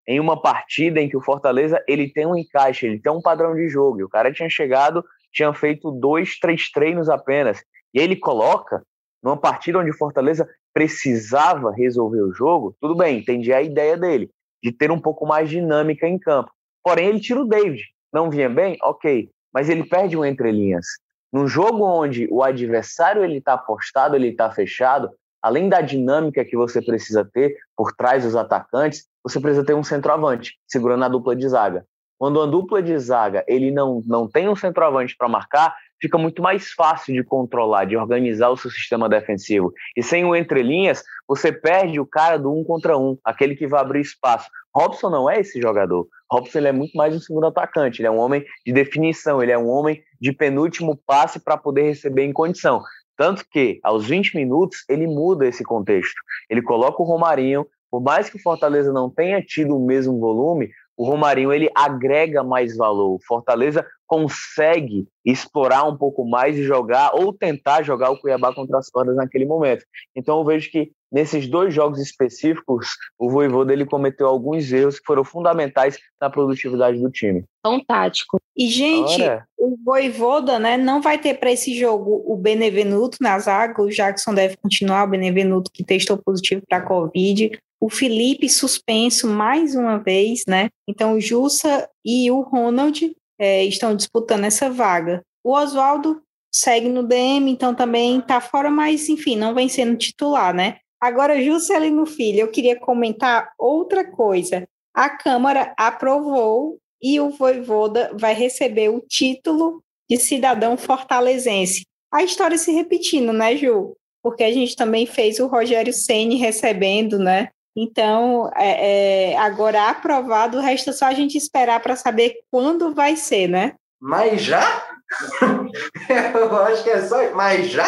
Em 0.08 0.20
uma 0.20 0.40
partida 0.40 1.00
em 1.00 1.08
que 1.08 1.16
o 1.16 1.22
Fortaleza 1.22 1.82
ele 1.88 2.12
tem 2.12 2.26
um 2.26 2.36
encaixe, 2.36 2.86
ele 2.86 3.00
tem 3.00 3.10
um 3.10 3.20
padrão 3.20 3.56
de 3.56 3.68
jogo. 3.68 4.00
E 4.00 4.04
o 4.04 4.08
cara 4.08 4.32
tinha 4.32 4.48
chegado, 4.48 5.04
tinha 5.32 5.52
feito 5.52 5.90
dois, 5.90 6.38
três 6.38 6.70
treinos 6.70 7.08
apenas. 7.08 7.60
E 7.92 7.98
ele 7.98 8.14
coloca 8.14 8.82
numa 9.20 9.36
partida 9.36 9.80
onde 9.80 9.90
o 9.90 9.96
Fortaleza 9.96 10.48
precisava 10.72 11.72
resolver 11.72 12.22
o 12.22 12.32
jogo. 12.32 12.76
Tudo 12.80 12.94
bem, 12.94 13.18
entendi 13.18 13.52
a 13.52 13.60
ideia 13.60 13.96
dele, 13.96 14.30
de 14.62 14.70
ter 14.70 14.92
um 14.92 15.00
pouco 15.00 15.26
mais 15.26 15.50
dinâmica 15.50 16.06
em 16.06 16.18
campo. 16.18 16.52
Porém, 16.84 17.08
ele 17.08 17.18
tira 17.18 17.40
o 17.40 17.48
David. 17.48 17.82
Não 18.12 18.30
vinha 18.30 18.48
bem? 18.48 18.76
Ok 18.82 19.28
mas 19.56 19.70
ele 19.70 19.84
perde 19.84 20.18
um 20.18 20.22
entrelinhas. 20.22 20.84
Num 21.32 21.48
jogo 21.48 21.82
onde 21.82 22.28
o 22.30 22.42
adversário 22.42 23.24
ele 23.24 23.38
está 23.38 23.54
apostado, 23.54 24.14
ele 24.14 24.28
está 24.28 24.50
fechado, 24.50 25.08
além 25.40 25.66
da 25.66 25.80
dinâmica 25.80 26.44
que 26.44 26.54
você 26.54 26.82
precisa 26.82 27.24
ter 27.24 27.56
por 27.74 27.94
trás 27.96 28.24
dos 28.24 28.36
atacantes, 28.36 29.06
você 29.24 29.40
precisa 29.40 29.64
ter 29.64 29.72
um 29.72 29.82
centroavante 29.82 30.58
segurando 30.68 31.06
a 31.06 31.08
dupla 31.08 31.34
de 31.34 31.48
zaga. 31.48 31.86
Quando 32.18 32.42
a 32.42 32.44
dupla 32.44 32.82
de 32.82 32.98
zaga 32.98 33.46
ele 33.48 33.70
não, 33.70 34.02
não 34.04 34.28
tem 34.28 34.46
um 34.46 34.54
centroavante 34.54 35.16
para 35.16 35.26
marcar, 35.26 35.74
fica 35.98 36.18
muito 36.18 36.42
mais 36.42 36.72
fácil 36.72 37.14
de 37.14 37.24
controlar, 37.24 37.86
de 37.86 37.96
organizar 37.96 38.50
o 38.50 38.58
seu 38.58 38.70
sistema 38.70 39.08
defensivo. 39.08 39.72
E 39.96 40.02
sem 40.02 40.22
o 40.26 40.36
entrelinhas, 40.36 41.02
você 41.26 41.50
perde 41.50 41.98
o 41.98 42.06
cara 42.06 42.38
do 42.38 42.52
um 42.52 42.62
contra 42.62 42.98
um, 42.98 43.16
aquele 43.24 43.56
que 43.56 43.66
vai 43.66 43.80
abrir 43.80 44.02
espaço. 44.02 44.50
Robson 44.76 45.08
não 45.08 45.30
é 45.30 45.40
esse 45.40 45.58
jogador. 45.58 46.06
Robson 46.30 46.58
ele 46.58 46.68
é 46.68 46.72
muito 46.72 46.94
mais 46.94 47.16
um 47.16 47.18
segundo 47.18 47.46
atacante. 47.46 48.02
Ele 48.02 48.08
é 48.08 48.10
um 48.10 48.18
homem 48.18 48.44
de 48.66 48.74
definição, 48.74 49.42
ele 49.42 49.50
é 49.50 49.56
um 49.56 49.68
homem 49.68 50.02
de 50.20 50.32
penúltimo 50.32 51.00
passe 51.06 51.40
para 51.40 51.56
poder 51.56 51.84
receber 51.84 52.24
em 52.24 52.32
condição. 52.32 52.82
Tanto 53.16 53.42
que, 53.50 53.80
aos 53.82 54.06
20 54.06 54.36
minutos, 54.36 54.84
ele 54.86 55.06
muda 55.06 55.46
esse 55.46 55.64
contexto. 55.64 56.20
Ele 56.50 56.60
coloca 56.60 57.02
o 57.02 57.06
Romarinho, 57.06 57.66
por 57.90 58.02
mais 58.02 58.28
que 58.28 58.36
o 58.36 58.42
Fortaleza 58.42 58.92
não 58.92 59.08
tenha 59.08 59.40
tido 59.40 59.74
o 59.74 59.86
mesmo 59.86 60.20
volume, 60.20 60.68
o 60.94 61.06
Romarinho 61.06 61.54
ele 61.54 61.70
agrega 61.74 62.44
mais 62.44 62.76
valor. 62.76 63.14
O 63.14 63.24
Fortaleza 63.26 63.86
consegue 64.06 65.08
explorar 65.24 65.84
um 65.84 65.96
pouco 65.96 66.24
mais 66.24 66.56
e 66.58 66.62
jogar 66.62 67.14
ou 67.14 67.32
tentar 67.32 67.82
jogar 67.82 68.10
o 68.10 68.18
Cuiabá 68.18 68.54
contra 68.54 68.78
as 68.78 68.90
cordas 68.90 69.16
naquele 69.16 69.46
momento. 69.46 69.84
Então 70.14 70.38
eu 70.38 70.44
vejo 70.44 70.70
que 70.70 70.92
nesses 71.10 71.46
dois 71.46 71.72
jogos 71.72 72.00
específicos, 72.00 72.88
o 73.18 73.30
Voivoda 73.30 73.72
ele 73.72 73.86
cometeu 73.86 74.26
alguns 74.26 74.70
erros 74.72 74.98
que 74.98 75.06
foram 75.06 75.24
fundamentais 75.24 75.98
na 76.20 76.28
produtividade 76.28 77.00
do 77.00 77.10
time. 77.10 77.44
Tão 77.62 77.82
tático. 77.84 78.40
E 78.56 78.68
gente, 78.68 79.22
Ora. 79.22 79.46
o 79.58 79.76
Voivoda, 79.84 80.58
né, 80.58 80.76
não 80.76 81.00
vai 81.00 81.18
ter 81.18 81.34
para 81.34 81.52
esse 81.52 81.78
jogo 81.78 82.22
o 82.26 82.36
Benevenuto 82.36 83.18
na 83.20 83.38
zaga, 83.38 83.82
o 83.82 83.90
Jackson 83.90 84.34
deve 84.34 84.56
continuar, 84.56 85.04
o 85.04 85.10
Benevenuto 85.10 85.70
que 85.72 85.84
testou 85.84 86.18
positivo 86.18 86.62
para 86.68 86.78
a 86.78 86.82
Covid, 86.82 87.58
o 87.80 87.90
Felipe 87.90 88.48
suspenso 88.48 89.28
mais 89.28 89.74
uma 89.74 89.98
vez, 89.98 90.42
né? 90.48 90.70
Então 90.88 91.14
o 91.14 91.20
Jussa 91.20 91.88
e 92.04 92.30
o 92.30 92.40
Ronald 92.40 93.14
é, 93.38 93.64
estão 93.64 93.94
disputando 93.94 94.44
essa 94.44 94.70
vaga. 94.70 95.22
O 95.44 95.52
Oswaldo 95.52 96.22
segue 96.52 96.88
no 96.88 97.02
DM, 97.02 97.50
então 97.50 97.74
também 97.74 98.18
está 98.18 98.40
fora, 98.40 98.70
mas 98.70 99.08
enfim, 99.08 99.36
não 99.36 99.54
vem 99.54 99.68
sendo 99.68 99.96
titular, 99.96 100.54
né? 100.54 100.78
Agora, 101.00 101.42
Juscelino 101.42 102.06
Filho, 102.06 102.40
eu 102.40 102.50
queria 102.50 102.78
comentar 102.78 103.52
outra 103.58 104.10
coisa. 104.10 104.66
a 104.94 105.10
Câmara 105.10 105.74
aprovou 105.76 106.78
e 107.02 107.20
o 107.20 107.30
Voivoda 107.30 108.10
vai 108.18 108.34
receber 108.34 108.88
o 108.88 109.00
título 109.00 109.82
de 110.08 110.16
cidadão 110.16 110.76
fortalezense. 110.76 111.84
A 112.12 112.22
história 112.22 112.56
se 112.56 112.72
repetindo, 112.72 113.32
né, 113.32 113.56
Ju? 113.56 113.94
Porque 114.22 114.42
a 114.42 114.52
gente 114.52 114.74
também 114.74 115.06
fez 115.06 115.38
o 115.38 115.46
Rogério 115.46 115.92
Ceni 115.92 116.36
recebendo, 116.36 117.18
né? 117.18 117.50
Então, 117.76 118.50
é, 118.56 119.32
é, 119.32 119.38
agora 119.38 119.90
aprovado, 119.90 120.60
resta 120.60 120.94
só 120.94 121.06
a 121.06 121.12
gente 121.12 121.36
esperar 121.36 121.80
para 121.80 121.94
saber 121.94 122.40
quando 122.50 122.94
vai 122.94 123.16
ser, 123.16 123.48
né? 123.48 123.74
Mas 124.00 124.40
já? 124.40 124.82
eu 126.34 126.56
acho 126.62 126.82
que 126.82 126.90
é 126.90 127.02
só. 127.02 127.34
Mas 127.34 127.68
já? 127.68 127.86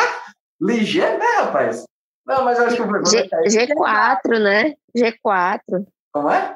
Ligeiro, 0.60 1.16
né, 1.16 1.26
rapaz? 1.38 1.84
Não, 2.28 2.44
mas 2.44 2.58
eu 2.58 2.66
acho 2.66 2.76
que 2.76 2.82
o 2.82 3.06
G, 3.06 3.26
G4, 3.48 4.38
né? 4.38 4.74
G4. 4.94 5.86
Como 6.12 6.30
é? 6.30 6.54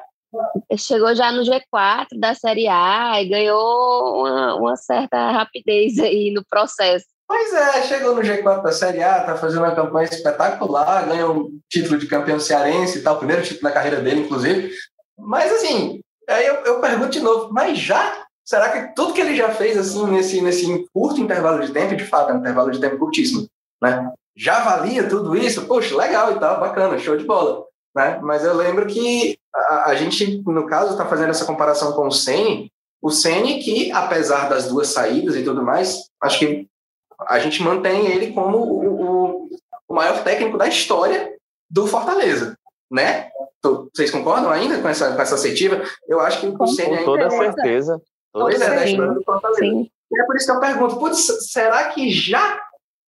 Chegou 0.77 1.15
já 1.15 1.33
no 1.33 1.43
G4 1.43 2.09
da 2.19 2.35
Série 2.35 2.69
A 2.69 3.23
e 3.23 3.29
ganhou 3.29 4.21
uma, 4.21 4.55
uma 4.57 4.77
certa 4.77 5.31
rapidez 5.31 5.99
aí 5.99 6.31
no 6.31 6.45
processo. 6.45 7.07
Pois 7.27 7.55
é, 7.55 7.83
chegou 7.85 8.15
no 8.15 8.21
G4 8.21 8.63
da 8.63 8.73
Série 8.73 9.03
A, 9.03 9.25
tá 9.25 9.37
fazendo 9.37 9.63
uma 9.63 9.75
campanha 9.75 10.09
espetacular, 10.11 11.07
ganhou 11.07 11.35
um 11.35 11.61
título 11.71 11.99
de 11.99 12.07
campeão 12.07 12.39
cearense 12.39 12.99
e 12.99 13.03
tal, 13.03 13.17
primeiro 13.17 13.43
título 13.43 13.63
da 13.63 13.73
carreira 13.73 14.01
dele, 14.03 14.21
inclusive. 14.21 14.71
Mas 15.19 15.51
assim, 15.53 16.03
aí 16.29 16.47
eu, 16.47 16.57
eu 16.57 16.81
pergunto 16.83 17.11
de 17.11 17.21
novo, 17.21 17.51
mas 17.51 17.79
já? 17.79 18.27
Será 18.45 18.71
que 18.71 18.95
tudo 18.95 19.15
que 19.15 19.21
ele 19.23 19.35
já 19.35 19.49
fez 19.51 19.79
assim 19.79 20.05
nesse, 20.11 20.43
nesse 20.43 20.87
curto 20.93 21.21
intervalo 21.21 21.65
de 21.65 21.73
tempo, 21.73 21.97
de 21.97 22.05
fato, 22.05 22.31
é 22.31 22.35
um 22.35 22.39
intervalo 22.39 22.71
de 22.71 22.81
tempo 22.81 22.99
curtíssimo, 22.99 23.47
né? 23.81 24.13
Já 24.37 24.65
valia 24.65 25.09
tudo 25.09 25.37
isso? 25.37 25.67
Poxa, 25.67 25.97
legal 25.97 26.33
e 26.33 26.39
tal, 26.39 26.61
bacana, 26.61 26.99
show 26.99 27.17
de 27.17 27.25
bola. 27.25 27.65
Né? 27.95 28.19
Mas 28.23 28.45
eu 28.45 28.55
lembro 28.55 28.87
que 28.87 29.39
a, 29.55 29.91
a 29.91 29.95
gente, 29.95 30.43
no 30.47 30.67
caso, 30.67 30.93
está 30.93 31.05
fazendo 31.05 31.31
essa 31.31 31.45
comparação 31.45 31.93
com 31.93 32.07
o 32.07 32.13
Ceni, 32.13 32.73
o 33.01 33.11
Ceni 33.11 33.59
que, 33.59 33.91
apesar 33.93 34.49
das 34.49 34.69
duas 34.69 34.89
saídas 34.89 35.37
e 35.37 35.43
tudo 35.43 35.63
mais, 35.63 36.09
acho 36.23 36.39
que 36.39 36.69
a 37.27 37.39
gente 37.39 37.63
mantém 37.63 38.07
ele 38.07 38.33
como 38.33 38.59
o, 38.59 38.87
o, 38.87 39.49
o 39.89 39.95
maior 39.95 40.23
técnico 40.25 40.57
da 40.57 40.67
história 40.67 41.37
do 41.69 41.87
Fortaleza, 41.87 42.57
né? 42.91 43.29
Vocês 43.95 44.11
concordam 44.11 44.51
ainda 44.51 44.81
com 44.81 44.89
essa, 44.89 45.15
com 45.15 45.23
essa 45.23 45.37
assertiva? 45.37 45.83
Eu 46.09 46.21
acho 46.21 46.41
que 46.41 46.47
o 46.47 46.67
Ceni 46.67 46.99
Com 46.99 47.05
toda 47.05 47.25
é 47.25 47.31
certeza. 47.31 48.01
Pois 48.33 48.61
é, 48.61 48.71
da 48.71 48.87
história 48.87 49.13
do 49.13 49.23
Fortaleza. 49.23 49.61
Sim. 49.61 49.91
E 50.11 50.21
é 50.21 50.25
por 50.25 50.37
isso 50.37 50.47
que 50.47 50.53
eu 50.53 50.61
pergunto, 50.61 50.99
putz, 50.99 51.51
será 51.51 51.89
que 51.91 52.11
já 52.11 52.61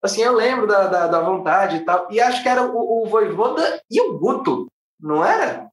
assim, 0.05 0.21
eu 0.21 0.33
lembro 0.33 0.67
da, 0.67 0.87
da, 0.87 1.07
da, 1.07 1.19
vontade 1.21 1.77
e 1.77 1.79
tal. 1.81 2.07
E 2.09 2.19
acho 2.19 2.41
que 2.41 2.49
era 2.49 2.63
o, 2.63 3.03
o 3.03 3.07
Voivoda 3.07 3.81
e 3.89 3.99
o 4.01 4.17
Guto 4.17 4.67
não 4.99 5.23
era? 5.23 5.67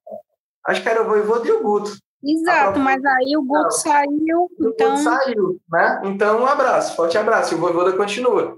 Acho 0.66 0.82
que 0.82 0.88
era 0.88 1.02
o 1.02 1.06
Voivoda 1.06 1.46
e 1.46 1.52
o 1.52 1.62
Guto. 1.62 1.92
Exato, 2.24 2.78
mas 2.78 3.04
aí 3.04 3.36
o 3.36 3.42
Guto 3.42 3.72
saiu, 3.72 4.48
o 4.58 4.68
então... 4.68 4.90
Guto 4.90 5.02
saiu, 5.02 5.60
né? 5.70 6.02
Então, 6.04 6.42
um 6.42 6.46
abraço, 6.46 6.94
forte 6.94 7.18
abraço, 7.18 7.54
e 7.54 7.56
o 7.56 7.60
Voivoda 7.60 7.92
continua. 7.96 8.56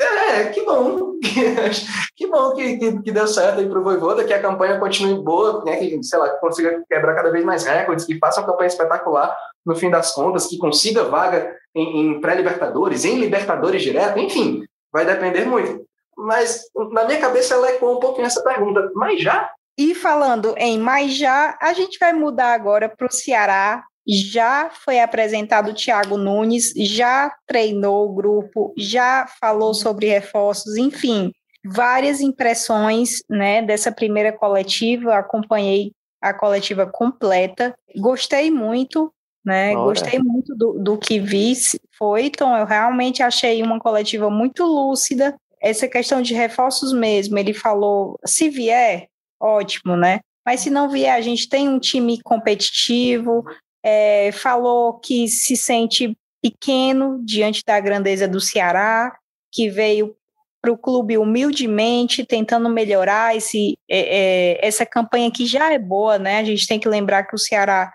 É, 0.00 0.40
é, 0.40 0.44
que 0.46 0.64
bom, 0.64 1.12
que 2.16 2.26
bom 2.26 2.54
que, 2.54 2.78
que, 2.78 3.02
que 3.02 3.12
deu 3.12 3.26
certo 3.28 3.60
aí 3.60 3.68
para 3.68 3.78
o 3.78 3.84
Voivoda, 3.84 4.24
que 4.24 4.32
a 4.32 4.40
campanha 4.40 4.80
continue 4.80 5.22
boa, 5.22 5.62
né, 5.64 5.76
que, 5.76 6.02
sei 6.02 6.18
lá, 6.18 6.30
que 6.30 6.40
consiga 6.40 6.82
quebrar 6.88 7.14
cada 7.14 7.30
vez 7.30 7.44
mais 7.44 7.64
recordes, 7.64 8.06
que 8.06 8.18
faça 8.18 8.40
uma 8.40 8.46
campanha 8.46 8.68
espetacular 8.68 9.36
no 9.64 9.76
fim 9.76 9.90
das 9.90 10.12
contas, 10.12 10.46
que 10.46 10.58
consiga 10.58 11.04
vaga 11.04 11.54
em, 11.74 12.00
em 12.00 12.20
pré-libertadores, 12.20 13.04
em 13.04 13.18
Libertadores 13.18 13.82
direto, 13.82 14.18
enfim, 14.18 14.64
vai 14.96 15.04
depender 15.04 15.44
muito. 15.44 15.84
Mas 16.16 16.62
na 16.92 17.04
minha 17.04 17.20
cabeça 17.20 17.54
ela 17.54 17.70
ecoa 17.70 17.96
um 17.96 18.00
pouquinho 18.00 18.26
essa 18.26 18.42
pergunta, 18.42 18.90
mas 18.94 19.20
já? 19.20 19.50
E 19.78 19.94
falando 19.94 20.54
em 20.56 20.78
mais 20.78 21.14
já, 21.14 21.56
a 21.60 21.74
gente 21.74 21.98
vai 21.98 22.14
mudar 22.14 22.54
agora 22.54 22.88
para 22.88 23.06
o 23.06 23.12
Ceará. 23.12 23.84
Já 24.08 24.70
foi 24.70 25.00
apresentado 25.00 25.70
o 25.70 25.74
Thiago 25.74 26.16
Nunes, 26.16 26.72
já 26.74 27.30
treinou 27.46 28.06
o 28.06 28.14
grupo, 28.14 28.72
já 28.78 29.26
falou 29.38 29.74
sobre 29.74 30.06
reforços, 30.06 30.76
enfim, 30.76 31.32
várias 31.62 32.20
impressões 32.20 33.22
né, 33.28 33.60
dessa 33.60 33.92
primeira 33.92 34.32
coletiva. 34.32 35.16
Acompanhei 35.16 35.92
a 36.22 36.32
coletiva 36.32 36.86
completa, 36.86 37.74
gostei 37.98 38.50
muito, 38.50 39.12
né? 39.46 39.72
Gostei 39.74 40.18
muito 40.18 40.56
do, 40.56 40.72
do 40.72 40.98
que 40.98 41.20
vi. 41.20 41.54
Foi, 41.96 42.24
então, 42.24 42.56
eu 42.56 42.66
realmente 42.66 43.22
achei 43.22 43.62
uma 43.62 43.78
coletiva 43.78 44.28
muito 44.28 44.64
lúcida. 44.64 45.36
Essa 45.62 45.86
questão 45.86 46.20
de 46.20 46.34
reforços 46.34 46.92
mesmo, 46.92 47.38
ele 47.38 47.54
falou: 47.54 48.18
se 48.26 48.48
vier, 48.50 49.06
ótimo, 49.40 49.96
né? 49.96 50.18
Mas 50.44 50.60
se 50.60 50.70
não 50.70 50.90
vier, 50.90 51.14
a 51.14 51.20
gente 51.20 51.48
tem 51.48 51.68
um 51.68 51.78
time 51.78 52.20
competitivo, 52.22 53.44
é, 53.84 54.32
falou 54.32 54.94
que 54.98 55.28
se 55.28 55.56
sente 55.56 56.16
pequeno 56.42 57.20
diante 57.24 57.62
da 57.64 57.78
grandeza 57.78 58.26
do 58.26 58.40
Ceará, 58.40 59.16
que 59.52 59.70
veio 59.70 60.16
para 60.60 60.72
o 60.72 60.78
clube 60.78 61.16
humildemente, 61.16 62.24
tentando 62.24 62.68
melhorar 62.68 63.36
esse, 63.36 63.78
é, 63.88 64.58
é, 64.58 64.66
essa 64.66 64.84
campanha 64.84 65.30
que 65.30 65.46
já 65.46 65.72
é 65.72 65.78
boa, 65.78 66.18
né? 66.18 66.38
A 66.38 66.44
gente 66.44 66.66
tem 66.66 66.80
que 66.80 66.88
lembrar 66.88 67.24
que 67.24 67.34
o 67.36 67.38
Ceará 67.38 67.92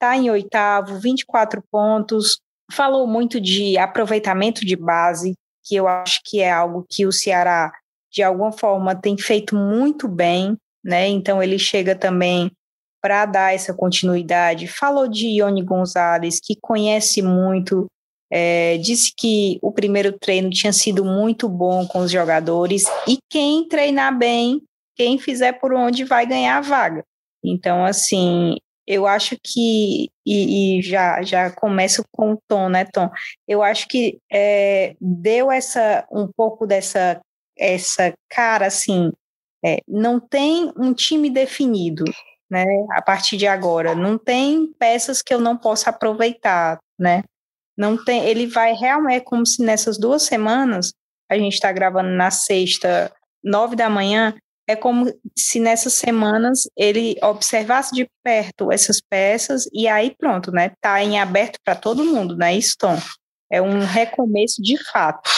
está 0.00 0.16
em 0.16 0.30
oitavo, 0.30 0.98
24 0.98 1.62
pontos. 1.70 2.40
Falou 2.72 3.06
muito 3.06 3.40
de 3.40 3.76
aproveitamento 3.76 4.64
de 4.64 4.76
base, 4.76 5.34
que 5.64 5.76
eu 5.76 5.86
acho 5.86 6.20
que 6.24 6.40
é 6.40 6.50
algo 6.50 6.86
que 6.88 7.06
o 7.06 7.12
Ceará, 7.12 7.70
de 8.10 8.22
alguma 8.22 8.52
forma, 8.52 8.94
tem 8.94 9.18
feito 9.18 9.54
muito 9.54 10.08
bem 10.08 10.56
né? 10.84 11.08
Então 11.08 11.42
ele 11.42 11.58
chega 11.58 11.94
também 11.94 12.50
para 13.00 13.26
dar 13.26 13.54
essa 13.54 13.72
continuidade. 13.72 14.66
Falou 14.66 15.08
de 15.08 15.26
Ione 15.28 15.62
Gonzalez, 15.62 16.40
que 16.40 16.56
conhece 16.60 17.22
muito, 17.22 17.86
é, 18.30 18.76
disse 18.78 19.12
que 19.16 19.58
o 19.62 19.72
primeiro 19.72 20.18
treino 20.18 20.50
tinha 20.50 20.72
sido 20.72 21.04
muito 21.04 21.48
bom 21.48 21.86
com 21.86 22.00
os 22.00 22.10
jogadores 22.10 22.84
e 23.06 23.18
quem 23.30 23.66
treinar 23.66 24.16
bem, 24.16 24.62
quem 24.96 25.18
fizer 25.18 25.52
por 25.54 25.72
onde 25.72 26.04
vai 26.04 26.26
ganhar 26.26 26.58
a 26.58 26.62
vaga. 26.62 27.04
Então, 27.42 27.84
assim, 27.84 28.56
eu 28.90 29.06
acho 29.06 29.36
que, 29.40 30.10
e, 30.26 30.78
e 30.78 30.82
já, 30.82 31.22
já 31.22 31.48
começo 31.48 32.02
com 32.10 32.32
o 32.32 32.38
Tom, 32.48 32.68
né, 32.68 32.84
Tom? 32.84 33.08
Eu 33.46 33.62
acho 33.62 33.86
que 33.86 34.18
é, 34.30 34.96
deu 35.00 35.52
essa, 35.52 36.04
um 36.10 36.26
pouco 36.26 36.66
dessa 36.66 37.20
essa 37.56 38.12
cara, 38.28 38.66
assim, 38.66 39.12
é, 39.64 39.78
não 39.86 40.18
tem 40.18 40.72
um 40.76 40.92
time 40.92 41.30
definido, 41.30 42.04
né? 42.50 42.64
A 42.92 43.02
partir 43.02 43.36
de 43.36 43.46
agora, 43.46 43.94
não 43.94 44.18
tem 44.18 44.72
peças 44.78 45.22
que 45.22 45.32
eu 45.32 45.40
não 45.40 45.56
possa 45.56 45.90
aproveitar, 45.90 46.80
né? 46.98 47.22
Não 47.76 48.02
tem, 48.02 48.24
ele 48.24 48.46
vai 48.46 48.72
realmente 48.72 49.16
é 49.16 49.20
como 49.20 49.46
se 49.46 49.62
nessas 49.62 49.98
duas 49.98 50.22
semanas 50.22 50.92
a 51.30 51.36
gente 51.38 51.52
está 51.52 51.70
gravando 51.70 52.08
na 52.08 52.30
sexta, 52.30 53.12
nove 53.44 53.76
da 53.76 53.88
manhã, 53.88 54.34
é 54.70 54.76
como 54.76 55.12
se 55.36 55.58
nessas 55.58 55.94
semanas 55.94 56.68
ele 56.76 57.16
observasse 57.22 57.92
de 57.92 58.08
perto 58.22 58.70
essas 58.70 59.00
peças 59.00 59.68
e 59.72 59.88
aí 59.88 60.14
pronto, 60.16 60.52
né? 60.52 60.72
Tá 60.80 61.02
em 61.02 61.18
aberto 61.18 61.58
para 61.64 61.74
todo 61.74 62.04
mundo, 62.04 62.36
né? 62.36 62.54
Isso, 62.54 62.76
Tom. 62.78 62.96
É 63.50 63.60
um 63.60 63.80
recomeço 63.80 64.62
de 64.62 64.76
fato. 64.92 65.28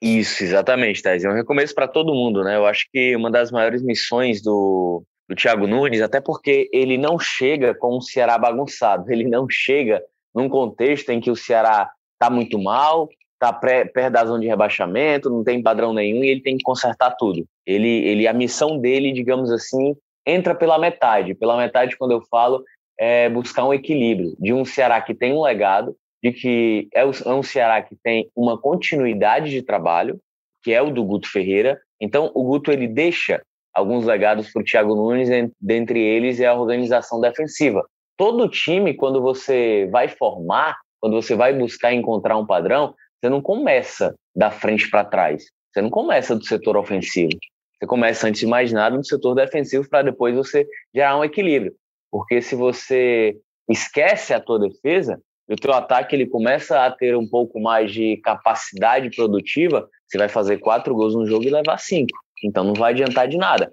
Isso, 0.00 0.44
exatamente, 0.44 1.02
Thais. 1.02 1.24
É 1.24 1.28
um 1.28 1.34
recomeço 1.34 1.74
para 1.74 1.88
todo 1.88 2.14
mundo, 2.14 2.44
né? 2.44 2.56
Eu 2.56 2.64
acho 2.64 2.86
que 2.92 3.16
uma 3.16 3.30
das 3.30 3.50
maiores 3.50 3.82
missões 3.82 4.40
do, 4.40 5.02
do 5.28 5.34
Thiago 5.34 5.66
Nunes, 5.66 6.00
até 6.00 6.20
porque 6.20 6.70
ele 6.72 6.96
não 6.96 7.18
chega 7.18 7.74
com 7.74 7.96
um 7.96 8.00
Ceará 8.00 8.38
bagunçado, 8.38 9.04
ele 9.12 9.24
não 9.24 9.46
chega 9.50 10.00
num 10.32 10.48
contexto 10.48 11.10
em 11.10 11.20
que 11.20 11.30
o 11.30 11.36
Ceará 11.36 11.90
está 12.14 12.30
muito 12.32 12.56
mal, 12.56 13.08
está 13.40 13.52
perto 13.54 14.12
da 14.12 14.24
zona 14.26 14.40
de 14.40 14.46
rebaixamento, 14.46 15.30
não 15.30 15.42
tem 15.42 15.62
padrão 15.62 15.94
nenhum 15.94 16.22
e 16.22 16.28
ele 16.28 16.42
tem 16.42 16.58
que 16.58 16.62
consertar 16.62 17.16
tudo. 17.18 17.46
Ele, 17.66 17.88
ele, 17.88 18.28
a 18.28 18.34
missão 18.34 18.78
dele, 18.78 19.12
digamos 19.12 19.50
assim, 19.50 19.96
entra 20.26 20.54
pela 20.54 20.78
metade. 20.78 21.34
Pela 21.34 21.56
metade, 21.56 21.96
quando 21.96 22.10
eu 22.10 22.20
falo, 22.30 22.62
é 22.98 23.30
buscar 23.30 23.64
um 23.64 23.72
equilíbrio 23.72 24.36
de 24.38 24.52
um 24.52 24.64
Ceará 24.64 25.00
que 25.00 25.14
tem 25.14 25.32
um 25.32 25.42
legado, 25.42 25.96
de 26.22 26.32
que 26.32 26.88
é, 26.94 27.00
é 27.00 27.32
um 27.32 27.42
Ceará 27.42 27.80
que 27.80 27.96
tem 27.96 28.30
uma 28.36 28.58
continuidade 28.58 29.50
de 29.50 29.62
trabalho, 29.62 30.20
que 30.62 30.72
é 30.74 30.82
o 30.82 30.90
do 30.90 31.02
Guto 31.02 31.30
Ferreira. 31.30 31.80
Então, 31.98 32.30
o 32.34 32.44
Guto 32.44 32.70
ele 32.70 32.86
deixa 32.86 33.40
alguns 33.72 34.04
legados 34.04 34.52
para 34.52 34.60
o 34.60 34.64
Thiago 34.64 34.94
Nunes, 34.94 35.30
dentre 35.58 35.98
eles 35.98 36.40
é 36.40 36.46
a 36.46 36.54
organização 36.54 37.20
defensiva. 37.20 37.82
Todo 38.18 38.50
time, 38.50 38.92
quando 38.92 39.22
você 39.22 39.88
vai 39.90 40.08
formar, 40.08 40.76
quando 41.00 41.14
você 41.14 41.34
vai 41.34 41.54
buscar 41.54 41.94
encontrar 41.94 42.36
um 42.36 42.44
padrão, 42.44 42.94
você 43.20 43.28
não 43.28 43.40
começa 43.40 44.14
da 44.34 44.50
frente 44.50 44.88
para 44.90 45.04
trás. 45.04 45.44
Você 45.72 45.82
não 45.82 45.90
começa 45.90 46.34
do 46.34 46.44
setor 46.44 46.76
ofensivo. 46.76 47.36
Você 47.78 47.86
começa, 47.86 48.26
antes 48.26 48.40
de 48.40 48.46
mais 48.46 48.72
nada, 48.72 48.96
do 48.96 49.06
setor 49.06 49.34
defensivo 49.34 49.88
para 49.88 50.02
depois 50.02 50.34
você 50.34 50.66
gerar 50.94 51.18
um 51.18 51.24
equilíbrio. 51.24 51.74
Porque 52.10 52.42
se 52.42 52.54
você 52.54 53.36
esquece 53.68 54.34
a 54.34 54.40
tua 54.40 54.58
defesa, 54.58 55.20
e 55.48 55.54
o 55.54 55.56
teu 55.56 55.72
ataque 55.72 56.14
ele 56.14 56.26
começa 56.26 56.84
a 56.84 56.90
ter 56.90 57.16
um 57.16 57.26
pouco 57.26 57.60
mais 57.60 57.92
de 57.92 58.16
capacidade 58.18 59.10
produtiva, 59.10 59.88
você 60.06 60.16
vai 60.16 60.28
fazer 60.28 60.58
quatro 60.58 60.94
gols 60.94 61.14
no 61.14 61.26
jogo 61.26 61.44
e 61.44 61.50
levar 61.50 61.78
cinco. 61.78 62.16
Então 62.44 62.62
não 62.62 62.74
vai 62.74 62.92
adiantar 62.92 63.26
de 63.26 63.36
nada. 63.36 63.72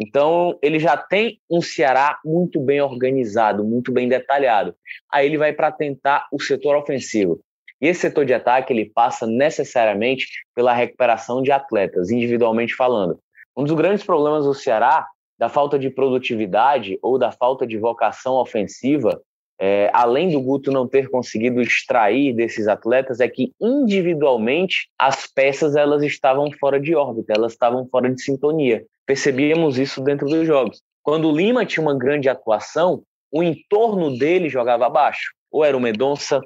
Então, 0.00 0.58
ele 0.60 0.80
já 0.80 0.96
tem 0.96 1.38
um 1.48 1.60
Ceará 1.60 2.18
muito 2.24 2.60
bem 2.60 2.80
organizado, 2.80 3.64
muito 3.64 3.92
bem 3.92 4.08
detalhado. 4.08 4.74
Aí 5.12 5.26
ele 5.26 5.38
vai 5.38 5.52
para 5.52 5.70
tentar 5.70 6.26
o 6.32 6.42
setor 6.42 6.76
ofensivo. 6.76 7.40
E 7.80 7.88
esse 7.88 8.00
setor 8.00 8.24
de 8.24 8.34
ataque, 8.34 8.72
ele 8.72 8.86
passa 8.86 9.26
necessariamente 9.26 10.26
pela 10.54 10.72
recuperação 10.72 11.42
de 11.42 11.52
atletas, 11.52 12.10
individualmente 12.10 12.74
falando. 12.74 13.18
Um 13.56 13.64
dos 13.64 13.74
grandes 13.74 14.04
problemas 14.04 14.44
do 14.44 14.54
Ceará, 14.54 15.06
da 15.38 15.48
falta 15.48 15.78
de 15.78 15.90
produtividade 15.90 16.98
ou 17.02 17.18
da 17.18 17.30
falta 17.32 17.66
de 17.66 17.76
vocação 17.76 18.34
ofensiva, 18.34 19.20
é, 19.60 19.88
além 19.92 20.30
do 20.30 20.40
Guto 20.40 20.72
não 20.72 20.88
ter 20.88 21.08
conseguido 21.08 21.60
extrair 21.60 22.34
desses 22.34 22.66
atletas, 22.66 23.20
é 23.20 23.28
que 23.28 23.52
individualmente 23.60 24.88
as 24.98 25.26
peças 25.26 25.76
elas 25.76 26.02
estavam 26.02 26.50
fora 26.58 26.80
de 26.80 26.94
órbita, 26.94 27.32
elas 27.36 27.52
estavam 27.52 27.86
fora 27.88 28.12
de 28.12 28.20
sintonia. 28.20 28.84
Percebíamos 29.06 29.78
isso 29.78 30.00
dentro 30.00 30.26
dos 30.26 30.46
jogos. 30.46 30.82
Quando 31.02 31.28
o 31.28 31.36
Lima 31.36 31.64
tinha 31.66 31.82
uma 31.82 31.96
grande 31.96 32.28
atuação, 32.28 33.02
o 33.30 33.42
entorno 33.42 34.16
dele 34.16 34.48
jogava 34.48 34.86
abaixo. 34.86 35.32
Ou 35.50 35.64
era 35.64 35.76
o 35.76 35.80
Medonça, 35.80 36.40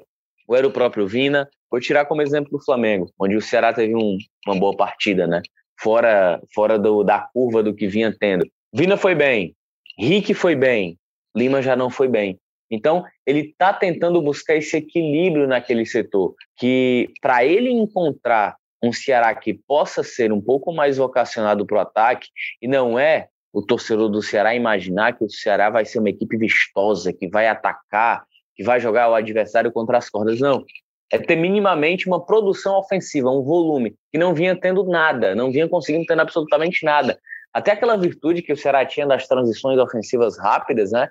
ou 0.49 0.57
era 0.57 0.67
o 0.67 0.71
próprio 0.71 1.07
Vina. 1.07 1.47
Vou 1.69 1.79
tirar 1.79 2.05
como 2.05 2.23
exemplo 2.23 2.57
o 2.57 2.63
Flamengo, 2.63 3.11
onde 3.19 3.35
o 3.35 3.41
Ceará 3.41 3.71
teve 3.71 3.95
um, 3.95 4.17
uma 4.47 4.59
boa 4.59 4.75
partida, 4.75 5.27
né? 5.27 5.43
Fora, 5.79 6.41
fora 6.53 6.79
do, 6.79 7.03
da 7.03 7.19
curva 7.19 7.61
do 7.61 7.73
que 7.73 7.87
vinha 7.87 8.13
tendo. 8.19 8.45
Vina 8.73 8.97
foi 8.97 9.13
bem, 9.13 9.55
Rick 9.97 10.33
foi 10.33 10.55
bem, 10.55 10.97
Lima 11.37 11.61
já 11.61 11.75
não 11.75 11.89
foi 11.89 12.07
bem. 12.07 12.39
Então, 12.71 13.03
ele 13.25 13.41
está 13.41 13.73
tentando 13.73 14.21
buscar 14.21 14.55
esse 14.55 14.77
equilíbrio 14.77 15.47
naquele 15.47 15.85
setor, 15.85 16.35
que 16.57 17.09
para 17.21 17.45
ele 17.45 17.69
encontrar 17.69 18.55
um 18.83 18.91
Ceará 18.91 19.33
que 19.35 19.53
possa 19.53 20.03
ser 20.03 20.31
um 20.31 20.41
pouco 20.41 20.73
mais 20.73 20.97
vocacionado 20.97 21.65
para 21.65 21.77
o 21.77 21.81
ataque, 21.81 22.27
e 22.61 22.67
não 22.67 22.97
é 22.97 23.27
o 23.51 23.61
torcedor 23.61 24.09
do 24.09 24.21
Ceará 24.21 24.53
imaginar 24.55 25.17
que 25.17 25.23
o 25.23 25.29
Ceará 25.29 25.69
vai 25.69 25.85
ser 25.85 25.99
uma 25.99 26.09
equipe 26.09 26.37
vistosa, 26.37 27.11
que 27.11 27.27
vai 27.27 27.47
atacar, 27.47 28.23
que 28.59 28.63
vai 28.65 28.77
jogar 28.77 29.09
o 29.09 29.15
adversário 29.15 29.71
contra 29.71 29.97
as 29.97 30.09
cordas. 30.09 30.41
Não. 30.41 30.65
É 31.09 31.17
ter 31.17 31.37
minimamente 31.37 32.09
uma 32.09 32.23
produção 32.23 32.77
ofensiva, 32.77 33.31
um 33.31 33.41
volume, 33.41 33.95
que 34.11 34.17
não 34.17 34.33
vinha 34.33 34.53
tendo 34.53 34.83
nada, 34.83 35.33
não 35.33 35.49
vinha 35.49 35.69
conseguindo 35.69 36.05
ter 36.05 36.19
absolutamente 36.19 36.83
nada. 36.83 37.17
Até 37.53 37.71
aquela 37.71 37.95
virtude 37.95 38.41
que 38.41 38.51
o 38.51 38.57
Ceará 38.57 38.85
tinha 38.85 39.07
das 39.07 39.25
transições 39.25 39.79
ofensivas 39.79 40.37
rápidas, 40.37 40.91
né? 40.91 41.09